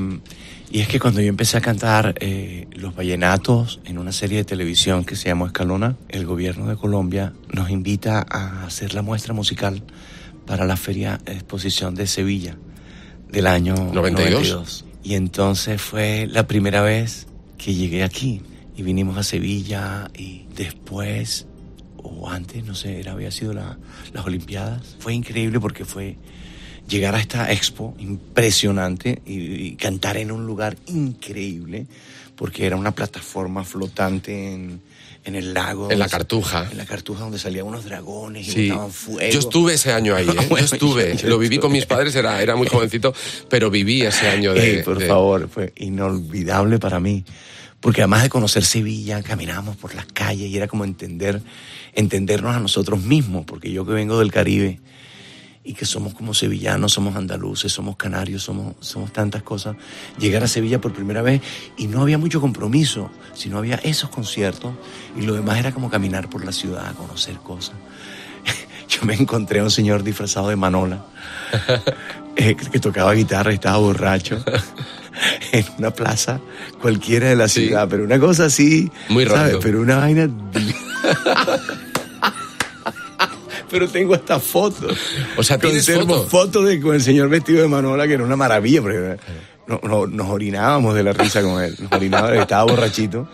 y 0.72 0.79
es 0.81 0.88
que 0.88 1.00
cuando 1.00 1.22
yo 1.22 1.27
empecé 1.27 1.57
a 1.57 1.62
cantar 1.62 2.15
eh, 2.19 2.67
los 2.74 2.95
vallenatos 2.95 3.79
en 3.86 3.98
una 3.98 4.12
serie 4.12 4.39
de 4.39 4.43
televisión 4.45 5.05
que 5.05 5.15
se 5.15 5.29
llamó 5.29 5.45
Escalona, 5.45 5.95
el 6.10 6.25
gobierno 6.25 6.67
de 6.67 6.75
Colombia 6.75 7.34
nos 7.53 7.69
invita 7.69 8.25
a 8.29 8.65
hacer 8.65 8.93
la 8.93 9.01
muestra 9.01 9.34
musical 9.34 9.84
para 10.45 10.65
la 10.65 10.77
Feria 10.77 11.19
Exposición 11.25 11.95
de 11.95 12.07
Sevilla 12.07 12.57
del 13.31 13.48
año 13.48 13.74
92. 13.75 13.93
92. 13.93 14.86
Y 15.03 15.13
entonces 15.15 15.81
fue 15.81 16.27
la 16.29 16.48
primera 16.48 16.81
vez 16.81 17.27
que 17.57 17.74
llegué 17.74 18.03
aquí 18.03 18.41
y 18.75 18.81
vinimos 18.84 19.17
a 19.17 19.24
Sevilla 19.24 20.10
y 20.17 20.45
después 20.55 21.48
o 21.98 22.29
antes, 22.29 22.63
no 22.65 22.75
sé, 22.75 23.00
era, 23.00 23.13
había 23.13 23.31
sido 23.31 23.53
la- 23.53 23.77
las 24.13 24.25
Olimpiadas. 24.25 24.95
Fue 25.00 25.13
increíble 25.13 25.60
porque 25.60 25.86
fue 25.86 26.17
llegar 26.88 27.15
a 27.15 27.20
esta 27.20 27.51
expo 27.51 27.96
impresionante 28.00 29.22
y, 29.25 29.39
y 29.68 29.75
cantar 29.75 30.18
en 30.18 30.32
un 30.32 30.46
lugar 30.46 30.77
increíble 30.88 31.88
porque 32.36 32.65
era 32.65 32.75
una 32.75 32.92
plataforma 32.94 33.63
flotante 33.63 34.54
en, 34.54 34.82
en 35.24 35.36
el 35.36 35.54
lago. 35.54 35.89
En 35.89 36.00
la 36.00 36.08
Cartuja. 36.10 36.68
En 36.70 36.77
la 36.77 36.86
cartuja 36.86 37.22
donde 37.24 37.39
salían 37.39 37.65
unos 37.65 37.86
dragones 37.86 38.48
y 38.48 38.51
Sí. 38.51 38.70
botaban 38.70 38.92
fuego. 38.92 39.32
Yo 39.32 39.39
estuve 39.39 39.74
ese 39.75 39.94
año 39.94 40.15
ahí, 40.15 40.27
¿eh? 40.30 40.46
Bueno, 40.50 40.68
yo 40.68 40.75
estuve, 40.75 41.15
yo 41.18 41.30
lo 41.30 41.38
viví 41.39 41.58
con 41.58 41.68
estuve. 41.72 41.77
mis 41.77 41.86
padres, 41.86 42.15
era, 42.15 42.42
era 42.42 42.56
muy 42.58 42.68
jovencito, 42.68 43.13
pero 43.50 43.70
viví 43.72 44.01
ese 44.01 44.27
año 44.27 44.54
de... 44.54 44.77
Ey, 44.80 44.84
por 44.84 45.00
de- 45.00 45.08
favor, 45.08 45.48
fue 45.50 45.72
inolvidable 45.77 46.77
para 46.77 47.00
mí. 47.00 47.24
Porque 47.80 48.01
además 48.01 48.24
de 48.24 48.30
conocer 48.30 48.65
Sevilla, 48.65 49.22
caminábamos 49.24 49.77
por 49.77 49.94
las 49.96 50.06
calles 50.08 50.50
y 50.50 50.58
era 50.58 50.68
como 50.68 50.84
entender, 50.86 51.42
entendernos 51.94 52.56
a 52.56 52.60
nosotros 52.60 53.01
mismos, 53.04 53.46
porque 53.46 53.72
yo 53.72 53.86
que 53.86 53.94
vengo 53.94 54.20
del 54.20 54.32
Caribe 54.32 54.80
y 55.67 55.74
que 55.74 55.84
somos 55.86 56.13
como 56.13 56.34
sevillanos, 56.36 56.93
somos 56.93 57.15
andaluces, 57.15 57.72
somos 57.74 57.95
canarios, 57.98 58.43
somos, 58.43 58.75
somos 58.79 59.12
tantas 59.12 59.41
cosas, 59.41 59.75
llegar 60.19 60.43
a 60.43 60.48
Sevilla 60.48 60.79
por 60.79 60.93
primera 60.93 61.24
vez 61.24 61.41
y 61.75 61.88
no 61.88 62.01
había 62.03 62.19
mucho 62.19 62.39
compromiso, 62.39 63.10
sino 63.34 63.57
había 63.57 63.75
esos 63.84 64.10
conciertos 64.12 64.74
y 65.17 65.24
lo 65.24 65.34
demás 65.34 65.57
era 65.57 65.72
como 65.74 65.89
caminar 65.89 66.29
por 66.29 66.45
la 66.45 66.51
ciudad, 66.51 66.93
conocer 66.95 67.38
cosas. 67.38 67.75
Yo 68.89 69.03
me 69.05 69.15
encontré 69.15 69.60
a 69.60 69.63
un 69.63 69.72
señor 69.72 70.03
disfrazado 70.03 70.50
de 70.50 70.55
Manola 70.55 71.03
eh, 72.36 72.55
que 72.55 72.79
tocaba 72.79 73.13
guitarra 73.13 73.51
y 73.51 73.55
estaba 73.55 73.77
borracho 73.77 74.43
en 75.51 75.65
una 75.79 75.89
plaza 75.91 76.39
cualquiera 76.79 77.27
de 77.29 77.36
la 77.36 77.48
Sí. 77.48 77.65
ciudad, 77.67 77.88
pero 77.89 78.03
una 78.03 78.19
cosa 78.19 78.45
así, 78.45 78.91
Muy 79.10 79.25
¿sabes? 79.25 79.57
Pero 79.63 79.81
una 79.81 79.95
vaina. 79.98 80.29
Pero 83.79 83.89
tengo 83.89 84.13
hasta 84.15 84.39
fotos. 84.39 84.98
O 85.38 85.44
sea, 85.44 85.58
¿tienes 85.58 85.86
fotos? 85.91 86.29
fotos 86.29 86.65
de 86.65 86.79
con 86.79 86.96
el 86.96 87.01
señor 87.01 87.27
vestido 87.29 87.62
de 87.62 87.67
Manola, 87.67 88.08
que 88.08 88.13
era 88.13 88.24
una 88.24 88.36
maravilla, 88.38 88.82
porque 88.82 89.17
no- 89.67 89.82
no- 89.84 90.08
nos 90.08 90.29
orinábamos 90.29 90.96
de 90.96 91.03
la 91.03 91.12
risa 91.12 91.41
con 91.41 91.62
él. 91.62 91.75
Nos 91.79 91.91
orinábamos, 91.91 92.38
estaba 92.38 92.63
borrachito 92.63 93.27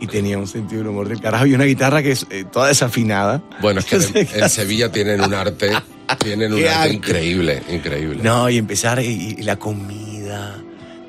y 0.00 0.06
tenía 0.06 0.36
un 0.36 0.46
sentido 0.46 0.80
del 0.82 0.88
humor 0.88 1.08
del 1.08 1.20
carajo 1.20 1.46
y 1.46 1.54
una 1.54 1.64
guitarra 1.64 2.02
que 2.02 2.10
es 2.12 2.26
eh, 2.30 2.44
toda 2.52 2.68
desafinada. 2.68 3.42
Bueno, 3.62 3.80
es 3.80 3.86
que 3.86 3.96
en, 3.96 4.48
Sevilla 4.50 4.92
tienen 4.92 5.20
un 5.22 5.32
arte, 5.32 5.70
tienen 6.18 6.52
un 6.52 6.58
arte 6.58 6.68
arte. 6.70 6.94
increíble, 6.94 7.62
increíble. 7.70 8.20
No, 8.22 8.50
y 8.50 8.58
empezar 8.58 9.00
y, 9.02 9.36
y 9.38 9.42
la 9.42 9.56
comida, 9.56 10.56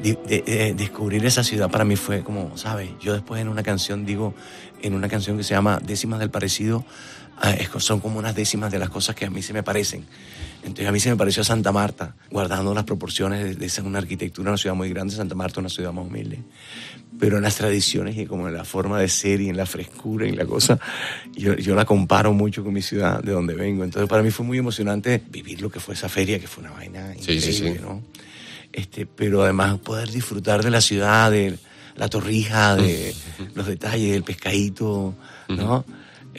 de- 0.01 0.17
de- 0.27 0.41
de- 0.43 0.74
descubrir 0.75 1.25
esa 1.25 1.43
ciudad 1.43 1.69
para 1.69 1.83
mí 1.83 1.95
fue 1.98 2.21
como, 2.24 2.55
¿sabes? 2.57 2.89
Yo 3.01 3.12
después 3.13 3.41
en 3.41 3.50
una 3.50 3.63
canción 3.63 4.05
digo, 4.05 4.33
en 4.81 4.93
una 4.93 5.09
canción 5.09 5.36
que 5.38 5.43
se 5.43 5.53
llama 5.53 5.79
Décimas 5.86 6.19
del 6.19 6.29
Parecido, 6.29 6.86
son 7.79 8.00
como 8.00 8.19
unas 8.19 8.36
décimas 8.36 8.72
de 8.72 8.79
las 8.79 8.89
cosas 8.89 9.15
que 9.15 9.25
a 9.25 9.29
mí 9.29 9.41
se 9.41 9.53
me 9.53 9.63
parecen. 9.63 10.05
Entonces 10.62 10.88
a 10.88 10.91
mí 10.91 11.00
se 11.00 11.10
me 11.10 11.15
pareció 11.15 11.43
Santa 11.43 11.72
Marta, 11.72 12.15
guardando 12.29 12.74
las 12.74 12.84
proporciones 12.84 13.58
de, 13.58 13.65
esa 13.65 13.81
una 13.81 14.00
arquitectura, 14.00 14.50
una 14.50 14.58
ciudad 14.58 14.75
muy 14.75 14.89
grande, 14.89 15.15
Santa 15.15 15.36
Marta 15.36 15.62
una 15.62 15.69
ciudad 15.69 15.93
más 15.93 16.05
humilde. 16.05 16.39
Pero 17.17 17.38
en 17.38 17.43
las 17.43 17.55
tradiciones 17.55 18.17
y 18.17 18.25
como 18.25 18.48
en 18.48 18.53
la 18.53 18.65
forma 18.65 19.00
de 19.00 19.08
ser 19.08 19.41
y 19.41 19.50
en 19.50 19.58
la 19.58 19.65
frescura 19.65 20.25
y 20.25 20.29
en 20.29 20.38
la 20.38 20.46
cosa, 20.46 20.79
yo, 21.34 21.55
yo 21.55 21.75
la 21.75 21.86
comparo 21.86 22.34
mucho 22.34 22.63
con 22.63 22.74
mi 22.74 22.81
ciudad, 22.81 23.24
de 23.24 23.31
donde 23.31 23.55
vengo. 23.55 23.84
Entonces 23.84 24.10
para 24.10 24.22
mí 24.22 24.31
fue 24.31 24.46
muy 24.46 24.58
emocionante 24.58 25.22
vivir 25.29 25.62
lo 25.62 25.69
que 25.69 25.79
fue 25.79 25.93
esa 25.93 26.10
feria, 26.10 26.39
que 26.39 26.48
fue 26.48 26.63
una 26.63 26.74
vaina 26.74 27.13
Sí, 27.13 27.19
increíble, 27.19 27.41
sí, 27.41 27.53
sí. 27.53 27.75
¿no? 27.81 28.01
Este, 28.72 29.05
pero 29.05 29.43
además 29.43 29.79
poder 29.79 30.10
disfrutar 30.10 30.63
de 30.63 30.69
la 30.69 30.81
ciudad, 30.81 31.31
de 31.31 31.58
la 31.96 32.10
torrija, 32.10 32.75
de 32.75 33.15
los 33.55 33.65
detalles, 33.65 34.12
del 34.12 34.24
pescadito, 34.24 35.15
¿no? 35.48 35.86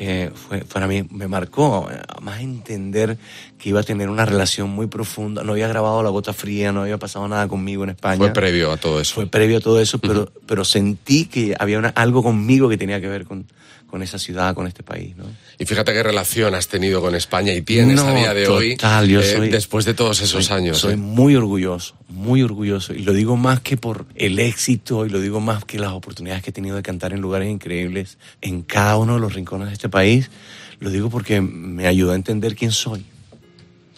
Eh, 0.03 0.31
fue, 0.35 0.65
para 0.65 0.87
mí 0.87 1.07
me 1.11 1.29
marcó, 1.29 1.87
eh, 1.91 2.01
más 2.23 2.41
entender 2.41 3.19
que 3.61 3.69
iba 3.69 3.81
a 3.81 3.83
tener 3.83 4.09
una 4.09 4.25
relación 4.25 4.71
muy 4.71 4.87
profunda. 4.87 5.45
No 5.45 5.53
había 5.53 5.69
grabado 5.69 6.03
La 6.03 6.09
Gota 6.11 6.33
Fría, 6.33 6.73
no 6.73 6.83
había 6.83 6.97
pasado 6.99 7.29
nada 7.29 7.47
conmigo 7.47 7.85
en 7.85 7.91
España. 7.91 8.17
Fue 8.17 8.33
previo 8.33 8.73
a 8.73 8.77
todo 8.79 9.01
eso. 9.01 9.15
Fue 9.15 9.27
previo 9.27 9.59
a 9.59 9.61
todo 9.61 9.81
eso, 9.81 9.99
pero, 9.99 10.33
pero 10.47 10.65
sentí 10.65 11.27
que 11.27 11.55
había 11.59 11.79
una- 11.79 11.91
algo 11.91 12.23
conmigo 12.23 12.69
que 12.71 12.79
tenía 12.79 13.01
que 13.03 13.09
ver 13.09 13.27
con, 13.27 13.47
con 13.87 14.03
esa 14.03 14.19
ciudad, 14.19 14.55
con 14.55 14.67
este 14.67 14.83
país, 14.83 15.15
¿no? 15.17 15.25
Y 15.59 15.67
fíjate 15.67 15.93
qué 15.93 16.03
relación 16.03 16.55
has 16.55 16.69
tenido 16.69 17.03
con 17.03 17.15
España 17.15 17.53
y 17.53 17.61
tienes 17.61 17.97
No, 17.97 18.07
a 18.09 18.15
día 18.15 18.33
de 18.33 18.49
hoy, 18.49 18.77
total, 18.77 19.09
yo 19.09 19.21
eh, 19.21 19.25
soy- 19.37 19.49
después 19.51 19.85
de 19.85 19.93
todos 19.93 20.23
esos 20.23 20.47
soy, 20.47 20.57
años. 20.57 20.79
Soy 20.79 20.95
¿eh? 20.95 20.97
muy 20.97 21.37
orgulloso, 21.37 21.97
muy 22.09 22.43
orgulloso. 22.43 22.95
Y 22.95 23.01
lo 23.03 23.13
digo 23.13 23.37
más 23.37 23.61
que 23.61 23.77
por 23.77 24.07
el 24.15 24.39
éxito 24.39 25.05
y 25.05 25.11
lo 25.11 25.21
digo 25.21 25.41
más 25.41 25.67
que 25.67 25.79
las 25.79 25.93
oportunidades 25.93 26.43
que 26.43 26.49
he 26.49 26.53
tenido 26.55 26.77
de 26.77 26.83
cantar 26.83 27.13
en 27.13 27.21
lugares 27.21 27.51
increíbles 27.51 28.17
en 28.41 28.63
cada 28.63 28.97
uno 28.97 29.15
de 29.15 29.21
los 29.21 29.35
rincones 29.35 29.69
de 29.69 29.75
este 29.75 29.91
país. 29.91 30.31
Lo 30.79 30.89
digo 30.89 31.11
porque 31.11 31.43
me 31.43 31.87
ayudó 31.87 32.13
a 32.13 32.15
entender 32.15 32.55
quién 32.57 32.71
soy. 32.73 33.05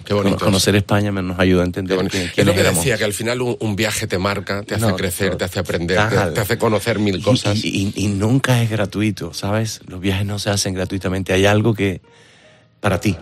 Qué 0.05 0.15
bonito 0.15 0.37
Cono- 0.37 0.47
Conocer 0.47 0.75
España 0.77 1.11
nos 1.13 1.39
ayudó 1.39 1.63
a 1.63 1.65
entender 1.65 1.97
Bueno, 1.97 2.11
quién- 2.11 2.31
es 2.37 2.45
lo 2.47 2.53
que 2.55 2.61
éramos. 2.61 2.79
decía, 2.81 2.99
que 2.99 3.05
al 3.05 3.13
final 3.13 3.41
un, 3.43 3.57
un 3.61 3.77
viaje 3.77 4.07
te 4.07 4.19
marca, 4.19 4.63
te 4.63 4.75
hace 4.75 4.87
No, 4.87 4.97
crecer, 4.97 5.33
no, 5.33 5.37
te 5.37 5.45
hace 5.45 5.59
aprender, 5.61 5.97
te, 6.35 6.41
hace 6.41 6.59
conocer 6.59 6.99
mil 6.99 7.23
cosas. 7.23 7.65
Y, 7.65 7.93
y- 7.95 8.05
y 8.05 8.09
nunca 8.09 8.63
es 8.63 8.71
gratuito, 8.71 9.33
¿sabes? 9.35 9.81
Los 9.87 10.01
viajes 10.01 10.27
no 10.27 10.39
se 10.39 10.51
hacen 10.51 10.75
gratuitamente. 10.75 11.33
Hay 11.33 11.47
algo 11.47 11.75
que 11.75 12.01
para 12.81 13.01
ti. 13.01 13.17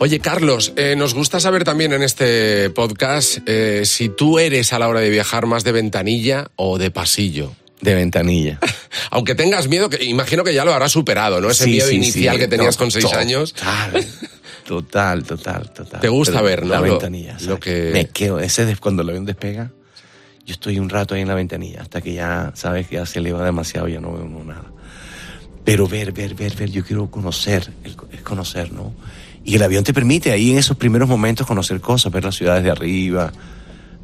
Oye, 0.00 0.20
Carlos, 0.20 0.72
eh, 0.76 0.94
nos 0.96 1.12
gusta 1.12 1.40
saber 1.40 1.64
también 1.64 1.92
en 1.92 2.02
este 2.04 2.70
podcast 2.70 3.38
eh, 3.46 3.82
si 3.84 4.08
tú 4.08 4.38
eres 4.38 4.72
a 4.72 4.78
la 4.78 4.86
hora 4.88 5.00
de 5.00 5.10
viajar 5.10 5.46
más 5.46 5.64
de 5.64 5.72
ventanilla 5.72 6.50
o 6.54 6.78
de 6.78 6.92
pasillo. 6.92 7.52
De 7.80 7.94
ventanilla. 7.94 8.58
Aunque 9.10 9.34
tengas 9.34 9.68
miedo, 9.68 9.88
que 9.88 10.04
imagino 10.04 10.42
que 10.44 10.52
ya 10.54 10.64
lo 10.64 10.72
habrás 10.72 10.92
superado, 10.92 11.40
¿no? 11.40 11.50
Ese 11.50 11.64
Sí, 11.64 11.70
miedo 11.70 11.88
sí, 11.88 11.96
inicial 11.96 12.34
sí. 12.36 12.40
que 12.40 12.48
tenías 12.48 12.74
No, 12.76 12.78
con 12.78 12.90
seis 12.90 13.04
total, 13.04 13.20
años. 13.20 13.54
Total, 14.66 15.24
total, 15.24 15.70
total. 15.72 16.00
Te 16.00 16.08
gusta 16.08 16.34
Pero 16.34 16.44
ver, 16.44 16.62
¿no? 16.62 16.68
La 16.68 16.76
Lo- 16.80 16.82
ventanilla. 16.82 17.34
lo 17.34 17.38
¿sabes? 17.40 17.60
que- 17.60 17.90
Me 17.92 18.08
quedo, 18.08 18.38
ese 18.40 18.76
cuando 18.76 19.02
el 19.02 19.08
avión 19.10 19.24
despega, 19.24 19.70
yo 20.44 20.52
estoy 20.52 20.78
un 20.78 20.88
rato 20.90 21.14
ahí 21.14 21.22
en 21.22 21.28
la 21.28 21.34
ventanilla, 21.34 21.82
hasta 21.82 22.00
que 22.00 22.14
ya, 22.14 22.52
sabes, 22.54 22.86
que 22.88 22.96
ya 22.96 23.06
se 23.06 23.18
eleva 23.20 23.44
demasiado 23.44 23.88
y 23.88 23.92
ya 23.92 24.00
no 24.00 24.12
veo 24.12 24.24
uno 24.24 24.44
nada. 24.44 24.64
Pero 25.64 25.86
ver, 25.86 26.12
ver, 26.12 26.34
ver, 26.34 26.54
ver, 26.54 26.70
yo 26.70 26.84
quiero 26.84 27.10
conocer, 27.10 27.70
es 27.84 28.20
conocer, 28.22 28.72
¿no? 28.72 28.92
Y 29.44 29.54
el 29.56 29.62
avión 29.62 29.84
te 29.84 29.94
permite 29.94 30.32
ahí 30.32 30.50
en 30.50 30.58
esos 30.58 30.76
primeros 30.76 31.08
momentos 31.08 31.46
conocer 31.46 31.80
cosas, 31.80 32.12
ver 32.12 32.24
las 32.24 32.36
ciudades 32.36 32.64
de 32.64 32.70
arriba, 32.70 33.32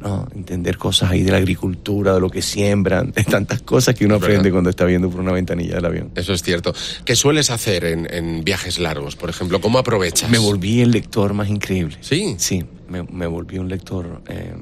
¿no? 0.05 0.27
Entender 0.35 0.77
cosas 0.77 1.09
ahí 1.09 1.23
de 1.23 1.31
la 1.31 1.37
agricultura, 1.37 2.13
de 2.13 2.19
lo 2.19 2.29
que 2.29 2.41
siembran, 2.43 3.11
de 3.11 3.23
tantas 3.23 3.61
cosas 3.61 3.95
que 3.95 4.05
uno 4.05 4.15
verdad. 4.15 4.27
aprende 4.29 4.51
cuando 4.51 4.69
está 4.69 4.85
viendo 4.85 5.09
por 5.09 5.19
una 5.19 5.31
ventanilla 5.31 5.75
del 5.75 5.85
avión. 5.85 6.11
Eso 6.15 6.31
es 6.33 6.43
cierto. 6.43 6.73
¿Qué 7.03 7.15
sueles 7.15 7.49
hacer 7.49 7.85
en, 7.85 8.07
en 8.13 8.43
viajes 8.43 8.77
largos, 8.77 9.15
por 9.15 9.31
ejemplo? 9.31 9.59
¿Cómo 9.59 9.79
aprovechas? 9.79 10.29
Me 10.29 10.37
volví 10.37 10.81
el 10.81 10.91
lector 10.91 11.33
más 11.33 11.49
increíble. 11.49 11.97
¿Sí? 12.01 12.35
Sí, 12.37 12.63
me, 12.87 13.01
me 13.03 13.25
volví 13.25 13.57
un 13.57 13.67
lector 13.67 14.21
eh, 14.27 14.53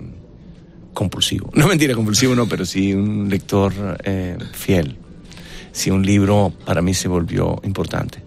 compulsivo. 0.94 1.52
No 1.56 1.68
mentira, 1.68 1.94
compulsivo 1.94 2.36
no, 2.36 2.48
pero 2.48 2.66
sí 2.66 2.94
un 2.94 3.30
lector 3.30 3.74
eh, 4.06 4.38
fiel. 4.54 4.98
Sí, 5.74 5.92
un 5.92 6.06
libro 6.06 6.54
para 6.66 6.82
mí 6.82 6.94
se 6.94 7.10
volvió 7.10 7.60
importante. 7.64 8.20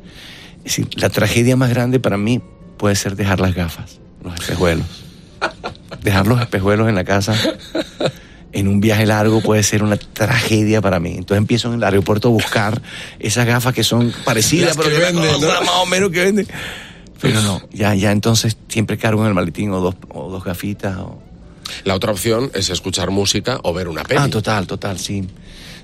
Es 0.58 0.64
decir, 0.64 0.88
la 0.96 1.08
tragedia 1.08 1.56
más 1.56 1.70
grande 1.70 1.98
para 1.98 2.18
mí 2.18 2.42
puede 2.76 2.94
ser 2.96 3.16
dejar 3.16 3.40
las 3.40 3.54
gafas, 3.54 4.00
los 4.22 4.34
espejuelos. 4.34 5.05
Dejar 6.06 6.26
los 6.28 6.40
espejuelos 6.40 6.88
en 6.88 6.94
la 6.94 7.02
casa 7.04 7.34
en 8.52 8.68
un 8.68 8.80
viaje 8.80 9.04
largo 9.06 9.40
puede 9.42 9.62
ser 9.64 9.82
una 9.82 9.96
tragedia 9.96 10.80
para 10.80 11.00
mí. 11.00 11.10
Entonces 11.10 11.38
empiezo 11.38 11.68
en 11.68 11.74
el 11.74 11.84
aeropuerto 11.84 12.28
a 12.28 12.30
buscar 12.30 12.80
esas 13.18 13.44
gafas 13.44 13.74
que 13.74 13.82
son 13.82 14.12
parecidas, 14.24 14.76
pero 14.76 14.88
que 14.90 14.94
que 14.96 15.02
venden, 15.02 15.40
¿no? 15.40 15.48
más 15.48 15.68
o 15.82 15.86
menos 15.86 16.10
que 16.10 16.24
venden. 16.24 16.46
Pero 17.20 17.40
no, 17.42 17.60
ya, 17.72 17.94
ya 17.94 18.12
entonces 18.12 18.56
siempre 18.68 18.96
cargo 18.98 19.22
en 19.22 19.28
el 19.28 19.34
maletín 19.34 19.72
o 19.72 19.80
dos, 19.80 19.96
o 20.10 20.30
dos 20.30 20.44
gafitas. 20.44 20.96
O... 20.98 21.18
La 21.84 21.94
otra 21.96 22.12
opción 22.12 22.50
es 22.54 22.70
escuchar 22.70 23.10
música 23.10 23.58
o 23.64 23.74
ver 23.74 23.88
una 23.88 24.04
peli. 24.04 24.20
Ah, 24.22 24.28
total, 24.30 24.66
total, 24.68 24.98
sí. 25.00 25.26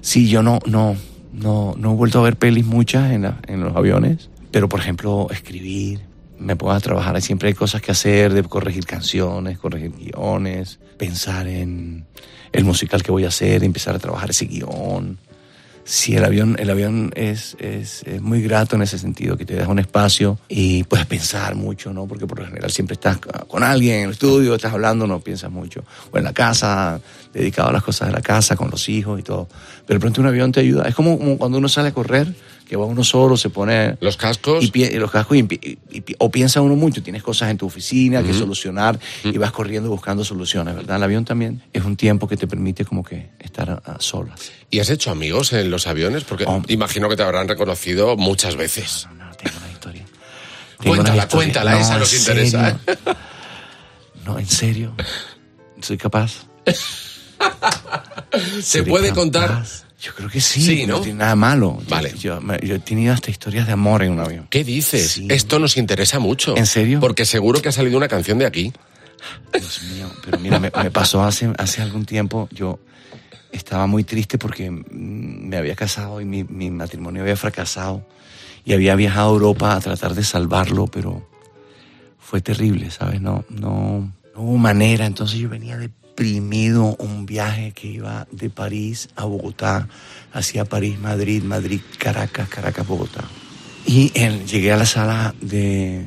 Sí, 0.00 0.28
yo 0.28 0.42
no, 0.42 0.60
no, 0.66 0.94
no, 1.32 1.74
no 1.76 1.92
he 1.92 1.96
vuelto 1.96 2.20
a 2.20 2.22
ver 2.22 2.36
pelis 2.36 2.64
muchas 2.64 3.10
en, 3.12 3.22
la- 3.22 3.38
en 3.48 3.60
los 3.60 3.74
aviones, 3.74 4.28
pero 4.52 4.68
por 4.68 4.78
ejemplo, 4.80 5.26
escribir, 5.30 6.00
me 6.42 6.56
puedo 6.56 6.78
trabajar, 6.80 7.20
siempre 7.22 7.48
hay 7.48 7.54
cosas 7.54 7.80
que 7.80 7.92
hacer, 7.92 8.32
de 8.32 8.42
corregir 8.42 8.84
canciones, 8.84 9.58
corregir 9.58 9.92
guiones, 9.92 10.78
pensar 10.98 11.46
en 11.46 12.06
el 12.52 12.64
musical 12.64 13.02
que 13.02 13.12
voy 13.12 13.24
a 13.24 13.28
hacer, 13.28 13.64
empezar 13.64 13.94
a 13.94 13.98
trabajar 13.98 14.30
ese 14.30 14.46
guion. 14.46 15.18
Sí, 15.84 16.14
el 16.14 16.24
avión, 16.24 16.56
el 16.60 16.70
avión 16.70 17.12
es, 17.16 17.56
es, 17.58 18.04
es 18.04 18.22
muy 18.22 18.40
grato 18.40 18.76
en 18.76 18.82
ese 18.82 18.98
sentido, 18.98 19.36
que 19.36 19.44
te 19.44 19.54
deja 19.54 19.68
un 19.68 19.80
espacio 19.80 20.38
y 20.48 20.84
puedes 20.84 21.06
pensar 21.06 21.56
mucho, 21.56 21.92
¿no? 21.92 22.06
Porque 22.06 22.24
por 22.24 22.38
lo 22.38 22.46
general 22.46 22.70
siempre 22.70 22.94
estás 22.94 23.18
con 23.18 23.64
alguien 23.64 23.96
en 23.96 24.04
el 24.04 24.10
estudio, 24.10 24.54
estás 24.54 24.72
hablando, 24.72 25.08
no 25.08 25.18
piensas 25.18 25.50
mucho. 25.50 25.82
O 26.12 26.18
en 26.18 26.24
la 26.24 26.32
casa, 26.32 27.00
dedicado 27.32 27.70
a 27.70 27.72
las 27.72 27.82
cosas 27.82 28.08
de 28.08 28.14
la 28.14 28.20
casa, 28.20 28.54
con 28.54 28.70
los 28.70 28.88
hijos 28.88 29.18
y 29.18 29.24
todo. 29.24 29.48
Pero 29.84 29.98
pronto 29.98 30.20
un 30.20 30.28
avión 30.28 30.52
te 30.52 30.60
ayuda. 30.60 30.84
Es 30.88 30.94
como 30.94 31.18
cuando 31.36 31.58
uno 31.58 31.68
sale 31.68 31.88
a 31.88 31.92
correr, 31.92 32.32
que 32.72 32.76
va 32.78 32.86
uno 32.86 33.04
solo, 33.04 33.36
se 33.36 33.50
pone 33.50 33.98
Los 34.00 34.16
cascos. 34.16 34.64
y 34.64 34.70
pi- 34.70 34.84
y 34.84 34.94
los 34.94 35.10
cascos 35.10 35.36
y, 35.36 35.42
y 35.42 35.78
o 36.20 36.30
piensa 36.30 36.62
uno 36.62 36.74
mucho, 36.74 37.02
tienes 37.02 37.22
cosas 37.22 37.50
en 37.50 37.58
tu 37.58 37.66
oficina 37.66 38.22
que 38.22 38.32
solucionar 38.32 38.98
y 39.24 39.36
vas 39.36 39.52
corriendo 39.52 39.90
buscando 39.90 40.24
soluciones, 40.24 40.74
¿verdad? 40.76 40.96
El 40.96 41.02
avión 41.02 41.26
también 41.26 41.60
es 41.74 41.84
un 41.84 41.96
tiempo 41.96 42.26
que 42.26 42.38
te 42.38 42.46
permite 42.46 42.86
como 42.86 43.04
que 43.04 43.28
estar 43.40 43.68
a, 43.68 43.74
a 43.74 44.00
solas. 44.00 44.50
¿Y 44.70 44.80
has 44.80 44.88
hecho 44.88 45.10
amigos 45.10 45.52
en 45.52 45.70
los 45.70 45.86
aviones? 45.86 46.24
Porque 46.24 46.44
Oh. 46.48 46.62
imagino 46.68 47.10
que 47.10 47.16
te 47.16 47.22
habrán 47.22 47.46
reconocido 47.46 48.16
muchas 48.16 48.56
veces. 48.56 49.06
No, 49.18 49.26
no, 49.26 49.34
tengo 49.34 49.54
una 49.58 49.70
historia. 49.70 50.04
Tengo 50.80 50.94
Cuéntala, 50.96 51.12
una 51.12 51.22
historia. 51.24 51.28
cuéntala, 51.44 51.78
esa 51.78 51.92
en 51.92 52.00
nos 52.00 52.14
interesa. 52.18 52.78
serio. 52.86 53.16
No, 54.24 54.38
en 54.38 54.46
serio. 54.48 54.94
Soy 55.82 55.98
capaz. 55.98 56.46
¿Se 58.62 58.82
puede 58.82 59.12
contar? 59.12 59.62
Yo 60.02 60.12
creo 60.14 60.28
que 60.28 60.40
sí. 60.40 60.60
Sí, 60.60 60.84
¿no? 60.86 61.00
tiene 61.00 61.20
nada 61.20 61.36
malo. 61.36 61.78
Yo- 61.80 61.88
Vale. 61.88 62.12
Yo, 62.18 62.40
me- 62.40 62.58
yo 62.60 62.74
he 62.74 62.78
tenido 62.80 63.14
hasta 63.14 63.30
historias 63.30 63.66
de 63.68 63.72
amor 63.72 64.02
en 64.02 64.12
un 64.12 64.20
avión. 64.20 64.46
¿Qué 64.50 64.64
dices? 64.64 65.12
Sí. 65.12 65.28
Esto 65.30 65.58
nos 65.60 65.76
interesa 65.76 66.18
mucho. 66.18 66.56
¿En 66.56 66.66
serio? 66.66 66.98
Porque 66.98 67.24
seguro 67.24 67.62
que 67.62 67.68
ha 67.68 67.72
salido 67.72 67.96
una 67.98 68.08
canción 68.08 68.38
de 68.38 68.46
aquí. 68.46 68.72
Dios 69.52 69.82
mío, 69.94 70.10
pero 70.24 70.38
mira, 70.40 70.58
me, 70.58 70.72
me 70.82 70.90
pasó 70.90 71.22
hace, 71.22 71.52
hace 71.56 71.80
algún 71.80 72.04
tiempo, 72.04 72.48
yo 72.50 72.80
estaba 73.52 73.86
muy 73.86 74.02
triste 74.02 74.36
porque 74.38 74.68
mm, 74.70 74.82
me 75.48 75.56
había 75.56 75.76
casado 75.76 76.20
y 76.20 76.24
mi, 76.24 76.42
mi 76.42 76.72
matrimonio 76.72 77.22
había 77.22 77.36
fracasado 77.36 78.04
y 78.64 78.72
había 78.72 78.96
viajado 78.96 79.28
a 79.30 79.32
Europa 79.34 79.74
a 79.76 79.80
tratar 79.80 80.14
de 80.16 80.24
salvarlo, 80.24 80.88
pero 80.88 81.28
fue 82.18 82.40
terrible, 82.40 82.90
¿sabes? 82.90 83.20
No, 83.20 83.44
no, 83.48 84.12
no 84.34 84.40
hubo 84.40 84.56
manera, 84.58 85.06
entonces 85.06 85.38
yo 85.38 85.48
venía 85.48 85.76
deprimido 86.16 86.94
un 86.98 87.24
viaje 87.26 87.72
que 87.72 87.88
iba 87.88 88.26
de 88.30 88.50
París 88.50 89.08
a 89.16 89.24
Bogotá, 89.24 89.88
hacia 90.32 90.64
París, 90.66 90.98
Madrid, 90.98 91.42
Madrid, 91.42 91.80
Caracas, 91.98 92.48
Caracas, 92.48 92.86
Bogotá. 92.86 93.24
Y 93.86 94.12
en- 94.14 94.46
llegué 94.46 94.72
a 94.72 94.76
la 94.76 94.84
sala 94.86 95.34
de... 95.40 96.04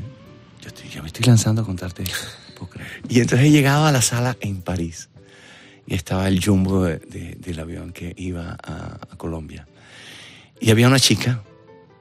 Yo, 0.62 0.68
estoy- 0.70 0.90
yo 0.90 1.02
me 1.02 1.08
estoy 1.08 1.26
lanzando 1.26 1.64
a 1.64 1.66
contarte 1.66 2.04
esto. 2.04 2.16
Y 3.10 3.20
entonces 3.20 3.48
he 3.48 3.52
llegado 3.52 3.86
a 3.86 3.92
la 3.92 4.02
sala 4.02 4.38
en 4.42 4.62
París. 4.62 5.10
Y 5.88 5.94
estaba 5.96 6.28
el 6.28 6.44
jumbo 6.44 6.84
de- 6.86 7.00
de- 7.00 7.36
del 7.40 7.60
avión 7.60 7.92
que 7.92 8.14
iba 8.18 8.56
a, 8.64 9.00
a 9.12 9.16
Colombia. 9.18 9.68
Y 10.62 10.72
había 10.72 10.88
una 10.88 11.00
chica 11.00 11.42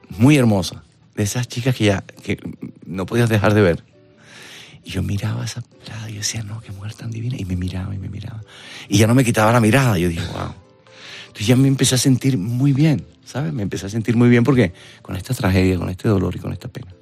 muy 0.09 0.37
hermosa. 0.37 0.83
De 1.15 1.23
esas 1.23 1.47
chicas 1.47 1.75
que 1.75 1.85
ya 1.85 2.03
que 2.23 2.37
no 2.85 3.05
podías 3.05 3.29
dejar 3.29 3.53
de 3.53 3.61
ver. 3.61 3.83
Y 4.85 4.91
yo 4.91 5.01
miraba 5.01 5.43
esa 5.43 5.61
pelada 5.61 6.09
y 6.09 6.13
yo 6.13 6.19
decía, 6.19 6.43
no, 6.43 6.61
qué 6.61 6.71
mujer 6.71 6.93
tan 6.93 7.09
divina. 7.09 7.35
Y 7.37 7.43
me 7.43 7.55
miraba 7.55 7.93
y 7.93 7.97
me 7.97 8.07
miraba. 8.07 8.41
Y 8.87 8.99
ya 8.99 9.07
no 9.07 9.15
me 9.15 9.25
quitaba 9.25 9.51
la 9.51 9.59
mirada. 9.59 9.97
Yo 9.97 10.07
dije, 10.07 10.23
wow. 10.27 10.53
Entonces 11.25 11.47
ya 11.47 11.55
me 11.55 11.67
empecé 11.67 11.95
a 11.95 11.97
sentir 11.97 12.37
muy 12.37 12.71
bien, 12.71 13.05
¿sabes? 13.25 13.51
Me 13.51 13.63
empecé 13.63 13.87
a 13.87 13.89
sentir 13.89 14.15
muy 14.15 14.29
bien 14.29 14.43
porque 14.43 14.73
con 15.01 15.15
esta 15.15 15.33
tragedia, 15.33 15.77
con 15.77 15.89
este 15.89 16.07
dolor 16.07 16.35
y 16.35 16.39
con 16.39 16.53
esta 16.53 16.67
pena. 16.67 16.93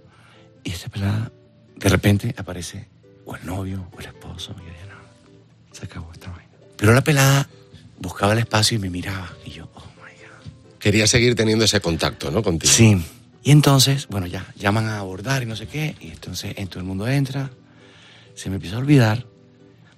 Y 0.63 0.71
esta 0.71 0.87
pelada, 0.89 1.31
de 1.75 1.89
repente 1.89 2.33
aparece 2.37 2.87
o 3.25 3.35
el 3.35 3.45
novio 3.45 3.89
o 3.95 3.99
el 3.99 4.05
esposo. 4.05 4.55
Y 4.57 4.61
yo 4.61 4.69
dije, 4.69 4.87
no, 4.87 5.75
se 5.75 5.85
acabó 5.85 6.11
esta 6.13 6.31
vaina. 6.31 6.51
Pero 6.77 6.93
la 6.93 7.03
pelada 7.03 7.49
buscaba 7.99 8.31
el 8.31 8.39
espacio 8.39 8.77
y 8.77 8.79
me 8.79 8.89
miraba. 8.89 9.29
Y 9.45 9.51
yo, 9.51 9.69
oh 9.75 9.83
my 9.97 10.11
God. 10.21 10.79
Quería 10.79 11.05
seguir 11.05 11.35
teniendo 11.35 11.65
ese 11.65 11.81
contacto, 11.81 12.31
¿no? 12.31 12.41
Contigo. 12.41 12.71
Sí. 12.71 12.97
Y 13.43 13.51
entonces, 13.51 14.07
bueno, 14.07 14.25
ya 14.25 14.47
llaman 14.55 14.87
a 14.87 14.99
abordar 14.99 15.43
y 15.43 15.45
no 15.45 15.57
sé 15.57 15.67
qué. 15.67 15.95
Y 15.99 16.11
entonces 16.11 16.53
en 16.57 16.69
todo 16.69 16.79
el 16.79 16.85
mundo 16.85 17.07
entra. 17.07 17.51
Se 18.35 18.49
me 18.49 18.55
empieza 18.55 18.77
a 18.77 18.79
olvidar. 18.79 19.25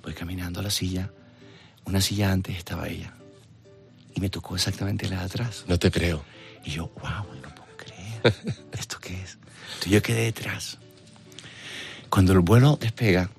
Voy 0.03 0.13
caminando 0.13 0.59
a 0.59 0.63
la 0.63 0.69
silla. 0.69 1.11
Una 1.85 2.01
silla 2.01 2.31
antes 2.31 2.57
estaba 2.57 2.87
ella. 2.87 3.13
Y 4.13 4.21
me 4.21 4.29
tocó 4.29 4.55
exactamente 4.55 5.09
la 5.09 5.19
de 5.19 5.25
atrás. 5.25 5.65
No 5.67 5.77
te 5.77 5.91
creo. 5.91 6.23
Y 6.63 6.71
yo, 6.71 6.91
wow, 7.01 7.25
no 7.41 7.55
puedo 7.55 7.77
creer. 7.77 8.33
¿Esto 8.71 8.97
qué 8.99 9.21
es? 9.21 9.37
Entonces 9.73 9.91
yo 9.91 10.01
quedé 10.01 10.23
detrás. 10.23 10.77
Cuando 12.09 12.33
el 12.33 12.39
vuelo 12.39 12.77
despega, 12.79 13.29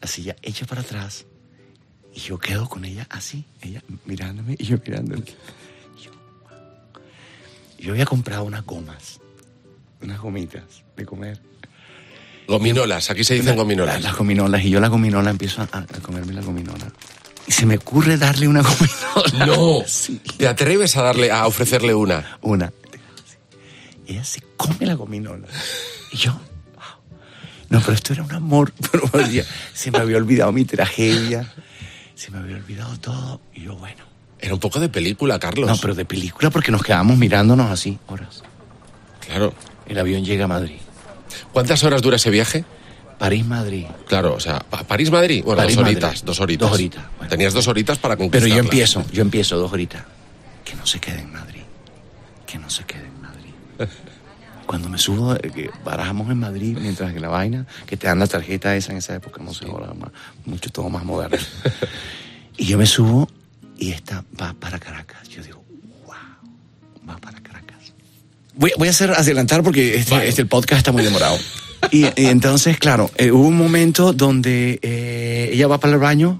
la 0.00 0.08
silla 0.08 0.36
echa 0.42 0.66
para 0.66 0.80
atrás 0.80 1.26
y 2.14 2.20
yo 2.20 2.38
quedo 2.38 2.68
con 2.68 2.84
ella 2.84 3.06
así, 3.10 3.44
ella 3.60 3.82
mirándome 4.04 4.56
y 4.58 4.64
yo 4.64 4.78
mirándole. 4.84 5.24
Yo, 6.02 6.10
wow. 6.42 7.02
Yo 7.78 7.92
había 7.92 8.06
comprado 8.06 8.44
unas 8.44 8.64
gomas, 8.64 9.20
unas 10.00 10.18
gomitas 10.20 10.82
de 10.96 11.04
comer. 11.06 11.40
Gominolas, 12.50 13.10
aquí 13.10 13.24
se 13.24 13.34
dicen 13.34 13.56
gominolas. 13.56 13.94
Las, 13.94 14.04
las 14.04 14.16
gominolas. 14.16 14.64
Y 14.64 14.70
yo 14.70 14.80
la 14.80 14.88
gominola 14.88 15.30
empiezo 15.30 15.62
a, 15.62 15.78
a 15.78 15.84
comerme 16.02 16.32
la 16.32 16.42
gominola. 16.42 16.86
Y 17.46 17.52
se 17.52 17.64
me 17.66 17.76
ocurre 17.76 18.16
darle 18.18 18.48
una 18.48 18.62
gominola. 19.32 19.46
No, 19.46 19.82
Sí. 19.86 20.20
te 20.36 20.46
atreves 20.48 20.96
a 20.96 21.02
darle, 21.02 21.30
a 21.30 21.46
ofrecerle 21.46 21.94
una. 21.94 22.38
Una. 22.42 22.72
Ella 24.06 24.24
se 24.24 24.40
come 24.56 24.84
la 24.86 24.94
gominola. 24.94 25.46
Y 26.12 26.16
yo, 26.16 26.32
wow. 26.32 26.82
No, 27.68 27.80
pero 27.80 27.92
esto 27.92 28.12
era 28.12 28.24
un 28.24 28.32
amor. 28.32 28.72
Se 29.72 29.90
me 29.92 29.98
había 29.98 30.16
olvidado 30.16 30.50
mi 30.52 30.64
tragedia. 30.64 31.52
Se 32.16 32.30
me 32.32 32.38
había 32.38 32.56
olvidado 32.56 32.98
todo. 32.98 33.40
Y 33.54 33.62
yo, 33.62 33.76
bueno. 33.76 34.04
Era 34.40 34.54
un 34.54 34.60
poco 34.60 34.80
de 34.80 34.88
película, 34.88 35.38
Carlos. 35.38 35.68
No, 35.68 35.76
pero 35.76 35.94
de 35.94 36.04
película 36.04 36.50
porque 36.50 36.72
nos 36.72 36.82
quedamos 36.82 37.16
mirándonos 37.16 37.70
así 37.70 37.98
horas. 38.08 38.42
Claro. 39.24 39.54
el 39.86 39.98
avión 39.98 40.24
llega 40.24 40.46
a 40.46 40.48
Madrid. 40.48 40.78
¿Cuántas 41.52 41.82
horas 41.84 42.02
dura 42.02 42.16
ese 42.16 42.30
viaje? 42.30 42.64
París-Madrid. 43.18 43.86
Claro, 44.06 44.34
o 44.34 44.40
sea, 44.40 44.60
pa- 44.60 44.82
París-Madrid. 44.84 45.42
Bueno, 45.44 45.58
París, 45.62 45.76
dos 45.76 45.82
Madrid. 45.84 45.96
horitas, 46.04 46.24
dos 46.24 46.40
horitas. 46.40 46.68
Dos 46.70 46.74
horitas, 46.78 47.04
bueno. 47.18 47.28
Tenías 47.30 47.52
dos 47.52 47.68
horitas 47.68 47.98
para 47.98 48.16
Pero 48.16 48.30
conquistarla. 48.30 48.54
yo 48.56 48.60
empiezo, 48.62 49.04
yo 49.12 49.22
empiezo 49.22 49.56
dos 49.58 49.72
horitas. 49.72 50.04
Que 50.64 50.74
no 50.74 50.86
se 50.86 50.98
quede 51.00 51.20
en 51.20 51.32
Madrid. 51.32 51.62
Que 52.46 52.58
no 52.58 52.70
se 52.70 52.84
quede 52.84 53.06
en 53.06 53.20
Madrid. 53.20 53.50
Cuando 54.66 54.88
me 54.88 54.98
subo, 54.98 55.34
eh, 55.34 55.50
que 55.54 55.70
barajamos 55.84 56.30
en 56.30 56.38
Madrid, 56.38 56.78
mientras 56.80 57.12
que 57.12 57.18
la 57.20 57.28
vaina, 57.28 57.66
que 57.86 57.96
te 57.96 58.06
dan 58.06 58.20
la 58.20 58.26
tarjeta 58.28 58.74
esa 58.76 58.92
en 58.92 58.98
esa 58.98 59.16
época, 59.16 59.42
no 59.42 59.52
sé, 59.52 59.66
ahora 59.66 59.92
más, 59.94 60.10
mucho 60.46 60.70
todo 60.70 60.88
más 60.88 61.04
moderno. 61.04 61.36
y 62.56 62.66
yo 62.66 62.78
me 62.78 62.86
subo 62.86 63.28
y 63.76 63.90
esta 63.90 64.24
va 64.40 64.54
para 64.54 64.78
Caracas. 64.78 65.28
Yo 65.28 65.42
digo, 65.42 65.62
wow, 66.06 66.14
va 67.08 67.16
para 67.18 67.34
Caracas. 67.40 67.49
Voy, 68.56 68.72
voy 68.78 68.88
a 68.88 68.90
hacer 68.90 69.10
adelantar 69.12 69.62
porque 69.62 69.96
este, 69.96 70.10
Vale. 70.12 70.28
este- 70.28 70.42
el 70.42 70.48
podcast 70.48 70.78
está 70.78 70.92
muy 70.92 71.02
demorado. 71.02 71.36
Y, 71.90 72.04
y 72.14 72.26
entonces, 72.26 72.76
claro, 72.76 73.10
eh, 73.16 73.30
hubo 73.30 73.48
un 73.48 73.56
momento 73.56 74.12
donde 74.12 74.78
eh, 74.82 75.48
ella 75.50 75.66
va 75.66 75.80
para 75.80 75.94
el 75.94 75.98
baño 75.98 76.38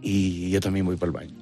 y 0.00 0.48
yo 0.48 0.58
también 0.58 0.86
voy 0.86 0.96
para 0.96 1.10
el 1.10 1.12
baño. 1.12 1.34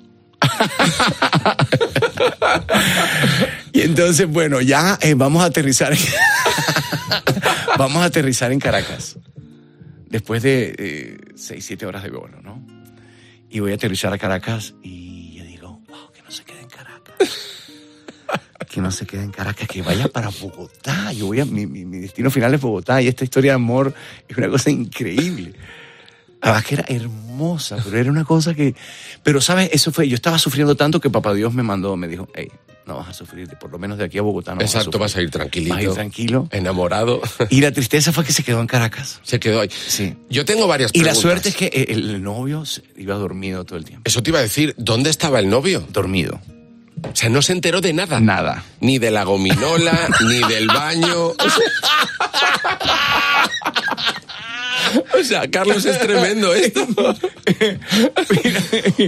y 3.73 3.83
entonces, 3.83 4.27
bueno, 4.29 4.61
ya 4.61 4.99
eh, 5.01 5.15
vamos 5.15 5.41
a 5.43 5.47
aterrizar. 5.47 5.93
En 5.93 5.99
vamos 7.79 8.03
a 8.03 8.07
aterrizar 8.07 8.51
en 8.51 8.59
Caracas. 8.59 9.17
Después 10.11 10.43
de 10.43 10.75
eh, 10.77 11.17
seis, 11.37 11.65
siete 11.65 11.87
horas 11.87 12.03
de 12.03 12.11
vuelo, 12.11 12.43
¿no? 12.43 12.61
Y 13.49 13.61
voy 13.61 13.71
a 13.71 13.77
aterrizar 13.77 14.13
a 14.13 14.19
Caracas 14.19 14.75
y 14.83 15.06
que 18.67 18.81
no 18.81 18.91
se 18.91 19.07
quede 19.07 19.23
en 19.23 19.31
Caracas, 19.31 19.69
que 19.69 19.83
vaya 19.83 20.09
para 20.09 20.29
Bogotá. 20.29 21.13
Yo 21.13 21.27
voy 21.27 21.41
a, 21.41 21.45
mi, 21.45 21.67
mi- 21.67 21.85
mi 21.85 21.99
destino 21.99 22.31
final 22.31 22.53
es 22.55 22.61
Bogotá 22.61 23.01
y 23.03 23.09
esta 23.09 23.25
historia 23.25 23.53
de 23.53 23.57
amor 23.57 23.95
es 24.29 24.37
una 24.37 24.49
cosa 24.49 24.71
increíble. 24.71 25.53
Además 26.41 26.65
que 26.65 26.75
era 26.75 26.85
hermosa, 26.89 27.79
pero 27.83 27.99
era 27.99 28.11
una 28.11 28.25
cosa 28.25 28.55
que... 28.55 28.75
Pero, 29.23 29.41
¿sabes? 29.41 29.71
Eso 29.73 29.91
fue... 29.91 30.07
Yo 30.09 30.15
estaba 30.15 30.39
sufriendo 30.39 30.77
tanto 30.77 31.01
que 31.01 31.09
Papá 31.11 31.33
Dios 31.35 31.55
me 31.55 31.63
mandó, 31.63 31.97
me 31.97 32.07
dijo, 32.09 32.29
hey, 32.35 32.49
no 32.87 32.97
vas 32.99 33.09
a 33.09 33.13
sufrir, 33.15 33.49
por 33.59 33.73
lo 33.73 33.79
menos 33.81 33.99
de 33.99 34.05
aquí 34.05 34.19
a 34.19 34.23
Bogotá 34.23 34.55
no 34.55 34.61
Exacto, 34.61 34.93
vas 34.99 35.13
vas 35.13 35.17
a 35.17 35.23
ir 35.23 35.31
tranquilito. 35.31 35.75
Vas 35.75 35.83
a 35.83 35.89
ir 35.89 35.93
tranquilo. 35.95 36.49
Enamorado. 36.53 37.21
Y 37.51 37.63
la 37.63 37.73
tristeza 37.73 38.13
fue 38.13 38.23
que 38.25 38.33
se 38.33 38.45
quedó 38.45 38.61
en 38.61 38.67
Caracas. 38.69 39.19
Se 39.25 39.41
quedó 39.41 39.61
ahí. 39.61 39.71
Sí. 39.89 40.15
Yo 40.31 40.45
tengo 40.45 40.69
varias 40.69 40.91
Y 40.95 40.99
la 40.99 41.05
preguntas. 41.13 41.23
suerte 41.23 41.49
es 41.49 41.57
que 41.57 41.67
el 41.89 42.23
novio 42.23 42.63
iba 42.97 43.15
dormido 43.17 43.65
todo 43.65 43.79
el 43.79 43.85
tiempo. 43.85 44.03
Eso 44.05 44.23
te 44.23 44.31
iba 44.31 44.39
a 44.39 44.43
decir, 44.43 44.75
¿dónde 44.79 45.11
estaba 45.11 45.41
el 45.41 45.49
novio? 45.49 45.85
Dormido. 45.91 46.39
O 47.03 47.15
sea, 47.15 47.29
no 47.29 47.43
se 47.43 47.53
enteró 47.53 47.81
de 47.81 47.93
nada. 47.93 48.21
Nada. 48.21 48.65
Ni 48.81 48.99
de 48.99 49.11
la 49.11 49.25
gominola, 49.25 50.09
ni 50.29 50.41
del 50.53 50.67
baño. 50.69 51.33
O 55.19 55.25
sea, 55.25 55.49
Carlos 55.51 55.85
es 55.85 55.99
tremendo 55.99 56.55
esto. 56.55 56.87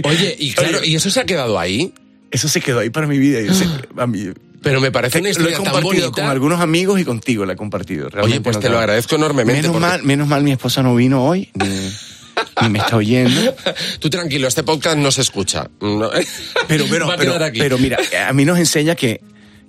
Oye, 0.03 0.35
y 0.39 0.51
claro, 0.53 0.83
¿y 0.83 0.95
eso 0.95 1.09
se 1.09 1.19
ha 1.21 1.25
quedado 1.25 1.57
ahí? 1.59 1.93
Eso 2.31 2.47
se 2.47 2.61
quedó 2.61 2.79
ahí 2.79 2.89
para 2.89 3.07
mi 3.07 3.17
vida. 3.17 3.41
Yo 3.41 3.53
sé, 3.53 3.65
a 3.97 4.05
mí- 4.05 4.29
Pero 4.61 4.81
me 4.81 4.91
parece 4.91 5.19
una 5.19 5.23
lo 5.23 5.27
he 5.29 5.31
historia 5.31 5.55
tan 5.57 5.65
compartido 5.65 6.05
bonita. 6.07 6.21
con 6.21 6.29
algunos 6.31 6.59
amigos 6.61 6.99
y 6.99 7.05
contigo 7.05 7.45
la 7.45 7.53
he 7.53 7.55
compartido. 7.55 8.09
Oye, 8.21 8.41
pues 8.41 8.57
no 8.57 8.61
te 8.61 8.69
lo 8.69 8.77
agradezco 8.77 9.15
enormemente. 9.15 9.61
Menos 9.63 9.71
porque- 9.73 9.87
mal, 9.87 10.03
menos 10.03 10.27
mal 10.27 10.43
mi 10.43 10.51
esposa 10.51 10.83
no 10.83 10.95
vino 10.95 11.23
hoy, 11.25 11.49
ni, 11.55 11.65
ni 12.61 12.69
me 12.69 12.79
está 12.79 12.95
oyendo. 12.97 13.55
Tú 13.99 14.09
tranquilo, 14.09 14.47
este 14.47 14.63
podcast 14.63 14.97
no 14.97 15.11
se 15.11 15.21
escucha. 15.21 15.69
No. 15.81 16.09
Pero, 16.67 16.85
pero, 16.89 17.07
Va 17.07 17.13
a 17.13 17.17
pero, 17.17 17.31
quedar 17.33 17.43
aquí. 17.43 17.59
pero 17.59 17.77
mira, 17.77 17.97
a 18.27 18.33
mí 18.33 18.45
nos 18.45 18.57
enseña 18.59 18.95
que, 18.95 19.21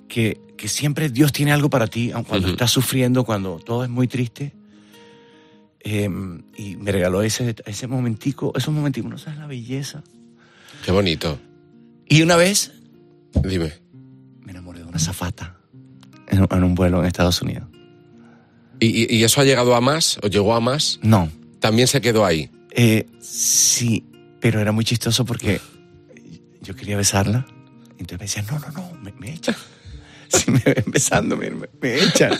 que, 0.07 0.39
que 0.57 0.67
siempre 0.67 1.09
Dios 1.09 1.31
tiene 1.31 1.51
algo 1.51 1.69
para 1.69 1.87
ti, 1.87 2.11
aun 2.11 2.23
cuando 2.23 2.49
estás 2.49 2.71
sufriendo, 2.71 3.23
cuando 3.23 3.59
todo 3.59 3.83
es 3.83 3.89
muy 3.89 4.07
triste. 4.07 4.53
Eh, 5.83 6.07
y 6.57 6.75
me 6.77 6.91
regaló 6.91 7.23
ese, 7.23 7.55
ese 7.65 7.87
momentico, 7.87 8.53
esos 8.55 8.73
momenticos, 8.73 9.09
no 9.09 9.17
sabes 9.17 9.39
la 9.39 9.47
belleza. 9.47 10.03
Qué 10.85 10.91
bonito. 10.91 11.39
Y 12.07 12.21
una 12.21 12.35
vez 12.35 12.71
Dime. 13.43 13.73
me 14.43 14.51
enamoré 14.51 14.79
de 14.79 14.85
una 14.85 14.99
zafata 14.99 15.57
en, 16.27 16.45
en 16.49 16.63
un 16.63 16.75
vuelo 16.75 16.99
en 16.99 17.05
Estados 17.07 17.41
Unidos. 17.41 17.63
¿Y, 18.79 18.87
y- 19.03 19.17
y 19.17 19.23
eso 19.23 19.41
ha 19.41 19.43
llegado 19.43 19.75
a 19.75 19.81
más? 19.81 20.19
¿O 20.21 20.27
llegó 20.27 20.53
a 20.53 20.59
más? 20.59 20.99
No, 21.01 21.31
También 21.59 21.87
se 21.87 21.99
quedó 22.01 22.25
ahí. 22.25 22.49
Eh, 22.71 23.07
sí, 23.21 24.05
pero 24.39 24.59
era 24.59 24.71
muy 24.71 24.85
chistoso 24.85 25.25
porque 25.25 25.61
yo 26.61 26.75
quería 26.75 26.97
besarla. 26.97 27.45
Entonces 27.97 28.19
me 28.19 28.25
decía, 28.25 28.43
no, 28.43 28.59
no, 28.59 28.71
no, 28.71 28.99
me, 29.01 29.11
me 29.13 29.33
echan. 29.33 29.55
Si 30.31 30.49
me 30.49 30.59
ven 30.59 30.85
besando, 30.87 31.35
me, 31.35 31.49
me- 31.49 31.67
me 31.81 31.95
echan. 32.03 32.31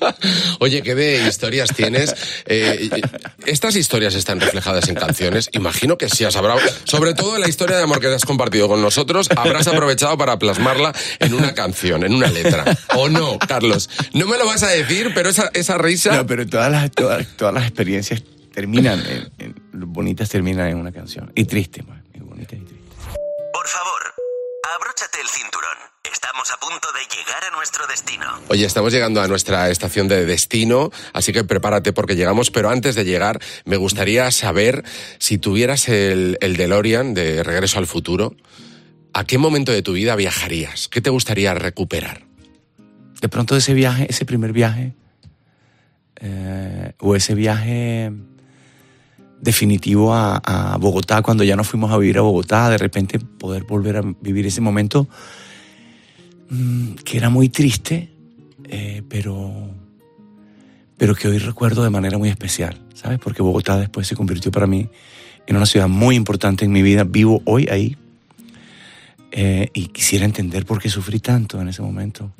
Oye, 0.60 0.80
¿qué 0.80 0.94
de 0.94 1.28
historias 1.28 1.68
tienes? 1.76 2.14
Eh, 2.46 2.88
estas 3.44 3.76
historias 3.76 4.14
están 4.14 4.40
reflejadas 4.40 4.88
en 4.88 4.94
canciones. 4.94 5.50
Imagino 5.52 5.98
que 5.98 6.08
sí 6.08 6.24
has 6.24 6.34
hablado. 6.36 6.60
Sobre 6.84 7.12
todo 7.12 7.38
la 7.38 7.46
historia 7.46 7.76
de 7.76 7.82
amor 7.82 8.00
que 8.00 8.06
has 8.06 8.24
compartido 8.24 8.68
con 8.68 8.80
nosotros, 8.80 9.28
habrás 9.36 9.66
aprovechado 9.66 10.16
para 10.16 10.38
plasmarla 10.38 10.94
en 11.20 11.34
una 11.34 11.52
canción, 11.52 12.04
en 12.04 12.14
una 12.14 12.28
letra. 12.28 12.64
¿O 12.94 13.10
no, 13.10 13.38
Carlos? 13.38 13.90
No 14.14 14.26
me 14.26 14.38
lo 14.38 14.46
vas 14.46 14.62
a 14.62 14.68
decir, 14.68 15.12
pero 15.14 15.28
esa, 15.28 15.50
esa 15.52 15.76
risa... 15.76 16.16
No, 16.16 16.26
pero 16.26 16.46
todas 16.46 16.72
las, 16.72 16.90
todas, 16.90 17.26
todas 17.36 17.52
las 17.52 17.64
experiencias 17.64 18.22
terminan, 18.60 19.00
en, 19.06 19.30
en- 19.38 19.54
bonitas 19.92 20.30
terminan 20.30 20.68
en 20.68 20.78
una 20.78 20.90
canción. 20.90 21.30
Y 21.34 21.44
triste, 21.44 21.82
pues, 21.82 21.98
y 22.14 22.20
bonitas 22.20 22.58
y 22.58 22.64
tristes. 22.64 22.88
Por 23.52 23.66
favor, 23.68 24.02
abróchate 24.74 25.20
el 25.20 25.28
cinturón. 25.28 25.76
Estamos 26.10 26.50
a 26.50 26.56
punto 26.58 26.88
de 26.92 27.00
llegar 27.14 27.44
a 27.52 27.54
nuestro 27.54 27.86
destino. 27.86 28.24
Oye, 28.48 28.64
estamos 28.64 28.92
llegando 28.92 29.20
a 29.20 29.28
nuestra 29.28 29.68
estación 29.68 30.08
de 30.08 30.24
destino, 30.24 30.90
así 31.12 31.32
que 31.34 31.44
prepárate 31.44 31.92
porque 31.92 32.16
llegamos, 32.16 32.50
pero 32.50 32.70
antes 32.70 32.94
de 32.94 33.04
llegar 33.04 33.38
me 33.66 33.76
gustaría 33.76 34.30
saber 34.30 34.84
si 35.18 35.36
tuvieras 35.36 35.88
el, 35.90 36.38
el 36.40 36.56
DeLorean 36.56 37.12
de 37.12 37.42
Regreso 37.42 37.78
al 37.78 37.86
Futuro, 37.86 38.34
¿a 39.12 39.24
qué 39.24 39.36
momento 39.36 39.72
de 39.72 39.82
tu 39.82 39.92
vida 39.92 40.16
viajarías? 40.16 40.88
¿Qué 40.88 41.00
te 41.02 41.10
gustaría 41.10 41.52
recuperar? 41.54 42.24
De 43.20 43.28
pronto 43.28 43.54
ese 43.56 43.74
viaje, 43.74 44.06
ese 44.08 44.24
primer 44.24 44.52
viaje, 44.52 44.94
eh, 46.20 46.92
o 47.00 47.16
ese 47.16 47.34
viaje 47.34 48.12
definitivo 49.40 50.14
a, 50.14 50.76
Bogotá, 50.80 51.22
cuando 51.22 51.44
ya 51.44 51.56
nos 51.56 51.68
fuimos 51.68 51.90
a 51.92 51.98
vivir 51.98 52.18
a 52.18 52.22
Bogotá, 52.22 52.70
de 52.70 52.78
repente 52.78 53.18
poder 53.18 53.64
volver 53.64 53.96
a 53.96 54.02
vivir 54.20 54.46
ese 54.46 54.60
momento 54.60 55.08
mm, 56.50 56.94
que 57.04 57.16
era 57.16 57.30
muy 57.30 57.48
triste, 57.48 58.10
eh, 58.64 59.02
pero, 59.08 59.70
pero 60.96 61.14
que 61.14 61.28
hoy 61.28 61.38
recuerdo 61.38 61.84
de 61.84 61.90
manera 61.90 62.18
muy 62.18 62.28
especial, 62.28 62.80
¿sabes? 62.94 63.18
Porque 63.18 63.42
Bogotá 63.42 63.76
después 63.78 64.06
se 64.06 64.16
convirtió 64.16 64.50
para 64.50 64.66
mí 64.66 64.88
en 65.46 65.56
una 65.56 65.66
ciudad 65.66 65.88
muy 65.88 66.16
importante 66.16 66.64
en 66.64 66.72
mi 66.72 66.82
vida. 66.82 67.04
Vivo 67.04 67.42
hoy 67.44 67.68
ahí 67.70 67.96
eh, 69.30 69.70
y 69.74 69.86
quisiera 69.88 70.24
entender 70.24 70.66
por 70.66 70.80
qué 70.80 70.88
sufrí 70.88 71.20
tanto 71.20 71.60
en 71.60 71.68
ese 71.68 71.82
momento. 71.82 72.32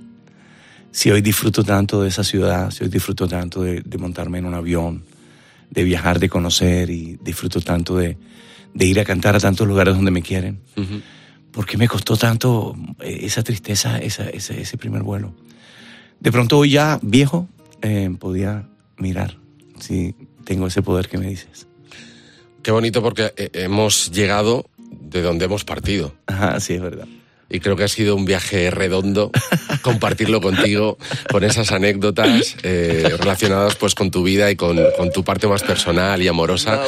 Si 0.90 1.10
hoy 1.10 1.20
disfruto 1.20 1.62
tanto 1.62 2.02
de 2.02 2.08
esa 2.08 2.24
ciudad, 2.24 2.70
si 2.70 2.82
hoy 2.82 2.90
disfruto 2.90 3.28
tanto 3.28 3.62
de 3.62 3.98
montarme 3.98 4.38
en 4.38 4.46
un 4.46 4.54
avión, 4.54 5.04
de 5.70 5.84
viajar, 5.84 6.18
de 6.18 6.28
conocer 6.28 6.90
y 6.90 7.18
disfruto 7.22 7.60
tanto 7.60 7.96
de, 7.96 8.16
de 8.74 8.86
ir 8.86 8.98
a 9.00 9.04
cantar 9.04 9.36
a 9.36 9.40
tantos 9.40 9.66
lugares 9.66 9.94
donde 9.94 10.10
me 10.10 10.22
quieren. 10.22 10.60
¿Por 11.50 11.64
qué 11.66 11.76
me 11.78 11.88
costó 11.88 12.16
tanto 12.16 12.76
eh, 13.00 13.20
esa 13.22 13.42
tristeza, 13.42 13.98
esa- 13.98 14.28
ese, 14.28 14.60
ese 14.60 14.76
primer 14.76 15.02
vuelo? 15.02 15.34
De 16.20 16.30
pronto 16.32 16.58
hoy 16.58 16.70
ya 16.70 16.98
viejo, 17.02 17.48
eh, 17.82 18.10
podía 18.18 18.68
mirar 18.98 19.36
si 19.80 20.14
tengo 20.44 20.66
ese 20.66 20.82
poder 20.82 21.08
que 21.08 21.18
me 21.18 21.26
dices. 21.28 21.66
Qué 22.62 22.70
bonito 22.72 23.02
porque 23.02 23.32
eh, 23.36 23.50
hemos 23.54 24.10
llegado 24.10 24.68
de 24.90 25.22
donde 25.22 25.44
hemos 25.46 25.64
partido. 25.64 26.14
Ajá, 26.26 26.58
sí, 26.60 26.74
es 26.74 26.80
verdad. 26.82 27.06
Y 27.48 27.60
creo 27.60 27.76
que 27.76 27.84
ha 27.84 27.88
sido 27.88 28.16
un 28.16 28.24
viaje 28.24 28.70
redondo 28.70 29.30
compartirlo 29.82 30.40
contigo, 30.40 30.98
con 31.30 31.44
esas 31.44 31.70
anécdotas 31.72 32.56
eh, 32.62 33.16
relacionadas 33.18 33.76
pues 33.76 33.94
con 33.94 34.10
tu 34.10 34.22
vida 34.22 34.50
y 34.50 34.56
con, 34.56 34.78
con 34.96 35.12
tu 35.12 35.22
parte 35.22 35.46
más 35.46 35.62
personal 35.62 36.20
y 36.22 36.28
amorosa. 36.28 36.82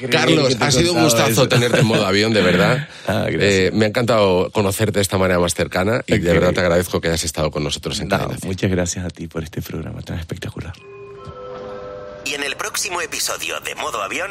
No 0.00 0.08
Carlos, 0.08 0.56
ha 0.60 0.70
sido 0.70 0.94
un 0.94 1.02
gustazo 1.02 1.30
eso. 1.30 1.48
tenerte 1.48 1.80
en 1.80 1.86
modo 1.86 2.06
avión, 2.06 2.32
de 2.32 2.42
verdad. 2.42 2.88
Ah. 3.10 3.24
Eh, 3.30 3.70
me 3.72 3.86
ha 3.86 3.88
encantado 3.88 4.50
conocerte 4.50 4.98
de 4.98 5.02
esta 5.02 5.16
manera 5.16 5.40
más 5.40 5.54
cercana 5.54 6.02
y 6.06 6.18
de 6.18 6.30
verdad 6.30 6.52
te 6.52 6.60
agradezco 6.60 7.00
que 7.00 7.08
hayas 7.08 7.24
estado 7.24 7.50
con 7.50 7.64
nosotros 7.64 7.98
en 8.00 8.08
No, 8.08 8.28
muchas 8.44 8.70
gracias 8.70 9.02
a 9.02 9.08
ti 9.08 9.28
por 9.28 9.42
este 9.42 9.62
programa 9.62 10.02
tan 10.02 10.18
espectacular. 10.18 10.74
Y 12.26 12.34
en 12.34 12.42
el 12.42 12.54
próximo 12.56 13.00
episodio 13.00 13.60
de 13.60 13.74
Modo 13.76 14.02
Avión, 14.02 14.30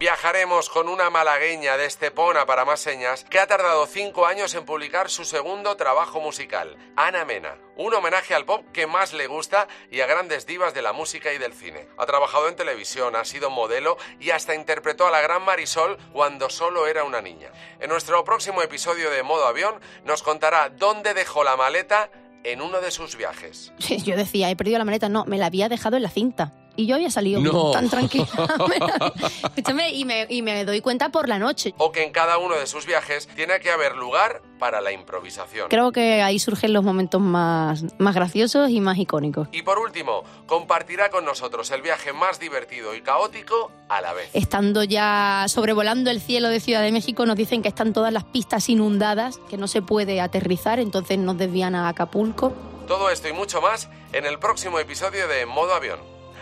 Viajaremos 0.00 0.70
con 0.70 0.88
una 0.88 1.10
malagueña 1.10 1.76
de 1.76 1.84
Estepona 1.84 2.46
para 2.46 2.64
más 2.64 2.80
señas 2.80 3.22
que 3.24 3.38
ha 3.38 3.46
tardado 3.46 3.84
cinco 3.84 4.24
años 4.24 4.54
en 4.54 4.64
publicar 4.64 5.10
su 5.10 5.26
segundo 5.26 5.76
trabajo 5.76 6.22
musical, 6.22 6.74
Ana 6.96 7.26
Mena. 7.26 7.58
Un 7.76 7.92
homenaje 7.92 8.34
al 8.34 8.46
pop 8.46 8.64
que 8.72 8.86
más 8.86 9.12
le 9.12 9.26
gusta 9.26 9.68
y 9.90 10.00
a 10.00 10.06
grandes 10.06 10.46
divas 10.46 10.72
de 10.72 10.80
la 10.80 10.94
música 10.94 11.34
y 11.34 11.38
del 11.38 11.52
cine. 11.52 11.86
Ha 11.98 12.06
trabajado 12.06 12.48
en 12.48 12.56
televisión, 12.56 13.14
ha 13.14 13.26
sido 13.26 13.50
modelo 13.50 13.98
y 14.18 14.30
hasta 14.30 14.54
interpretó 14.54 15.06
a 15.06 15.10
la 15.10 15.20
gran 15.20 15.44
Marisol 15.44 15.98
cuando 16.14 16.48
solo 16.48 16.86
era 16.86 17.04
una 17.04 17.20
niña. 17.20 17.52
En 17.78 17.90
nuestro 17.90 18.24
próximo 18.24 18.62
episodio 18.62 19.10
de 19.10 19.22
Modo 19.22 19.44
Avión 19.46 19.82
nos 20.06 20.22
contará 20.22 20.70
dónde 20.70 21.12
dejó 21.12 21.44
la 21.44 21.58
maleta 21.58 22.10
en 22.42 22.62
uno 22.62 22.80
de 22.80 22.90
sus 22.90 23.16
viajes. 23.16 23.70
Yo 24.06 24.16
decía, 24.16 24.48
he 24.48 24.56
perdido 24.56 24.78
la 24.78 24.86
maleta. 24.86 25.10
No, 25.10 25.26
me 25.26 25.36
la 25.36 25.44
había 25.44 25.68
dejado 25.68 25.98
en 25.98 26.04
la 26.04 26.08
cinta. 26.08 26.54
Y 26.80 26.86
yo 26.86 26.94
había 26.94 27.10
salido 27.10 27.42
No. 27.42 27.72
tan 27.72 27.90
tranquila. 27.90 28.26
Escúchame, 29.54 29.90
y 29.90 30.06
me, 30.06 30.26
y 30.30 30.40
me 30.40 30.64
doy 30.64 30.80
cuenta 30.80 31.10
por 31.10 31.28
la 31.28 31.38
noche. 31.38 31.74
O 31.76 31.92
que 31.92 32.04
en 32.04 32.10
cada 32.10 32.38
uno 32.38 32.54
de 32.54 32.66
sus 32.66 32.86
viajes 32.86 33.28
tiene 33.36 33.60
que 33.60 33.70
haber 33.70 33.96
lugar 33.96 34.40
para 34.58 34.80
la 34.80 34.90
improvisación. 34.92 35.68
Creo 35.68 35.92
que 35.92 36.22
ahí 36.22 36.38
surgen 36.38 36.72
los 36.72 36.82
momentos 36.82 37.20
más, 37.20 37.84
más 37.98 38.14
graciosos 38.14 38.70
y 38.70 38.80
más 38.80 38.96
icónicos. 38.96 39.48
Y 39.52 39.60
por 39.60 39.78
último, 39.78 40.22
compartirá 40.46 41.10
con 41.10 41.26
nosotros 41.26 41.70
el 41.70 41.82
viaje 41.82 42.14
más 42.14 42.40
divertido 42.40 42.94
y 42.94 43.02
caótico 43.02 43.70
a 43.90 44.00
la 44.00 44.14
vez. 44.14 44.30
Estando 44.32 44.82
ya 44.82 45.44
sobrevolando 45.48 46.10
el 46.10 46.20
cielo 46.22 46.48
de 46.48 46.60
Ciudad 46.60 46.80
de 46.82 46.92
México, 46.92 47.26
nos 47.26 47.36
dicen 47.36 47.60
que 47.60 47.68
están 47.68 47.92
todas 47.92 48.12
las 48.12 48.24
pistas 48.24 48.70
inundadas, 48.70 49.38
que 49.50 49.58
no 49.58 49.68
se 49.68 49.82
puede 49.82 50.20
aterrizar, 50.22 50.78
entonces 50.78 51.18
nos 51.18 51.36
desvían 51.36 51.74
a 51.74 51.88
Acapulco. 51.88 52.54
Todo 52.86 53.10
esto 53.10 53.28
y 53.28 53.32
mucho 53.32 53.60
más 53.60 53.88
en 54.12 54.26
el 54.26 54.38
próximo 54.38 54.78
episodio 54.78 55.28
de 55.28 55.46
Modo 55.46 55.74
Avión. 55.74 56.00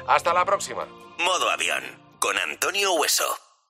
Hasta 0.08 0.32
la 0.32 0.46
próxima. 0.46 0.86
Modo 1.18 1.50
avión 1.50 1.84
con 2.18 2.38
Antonio 2.38 2.94
Hueso. 2.94 3.47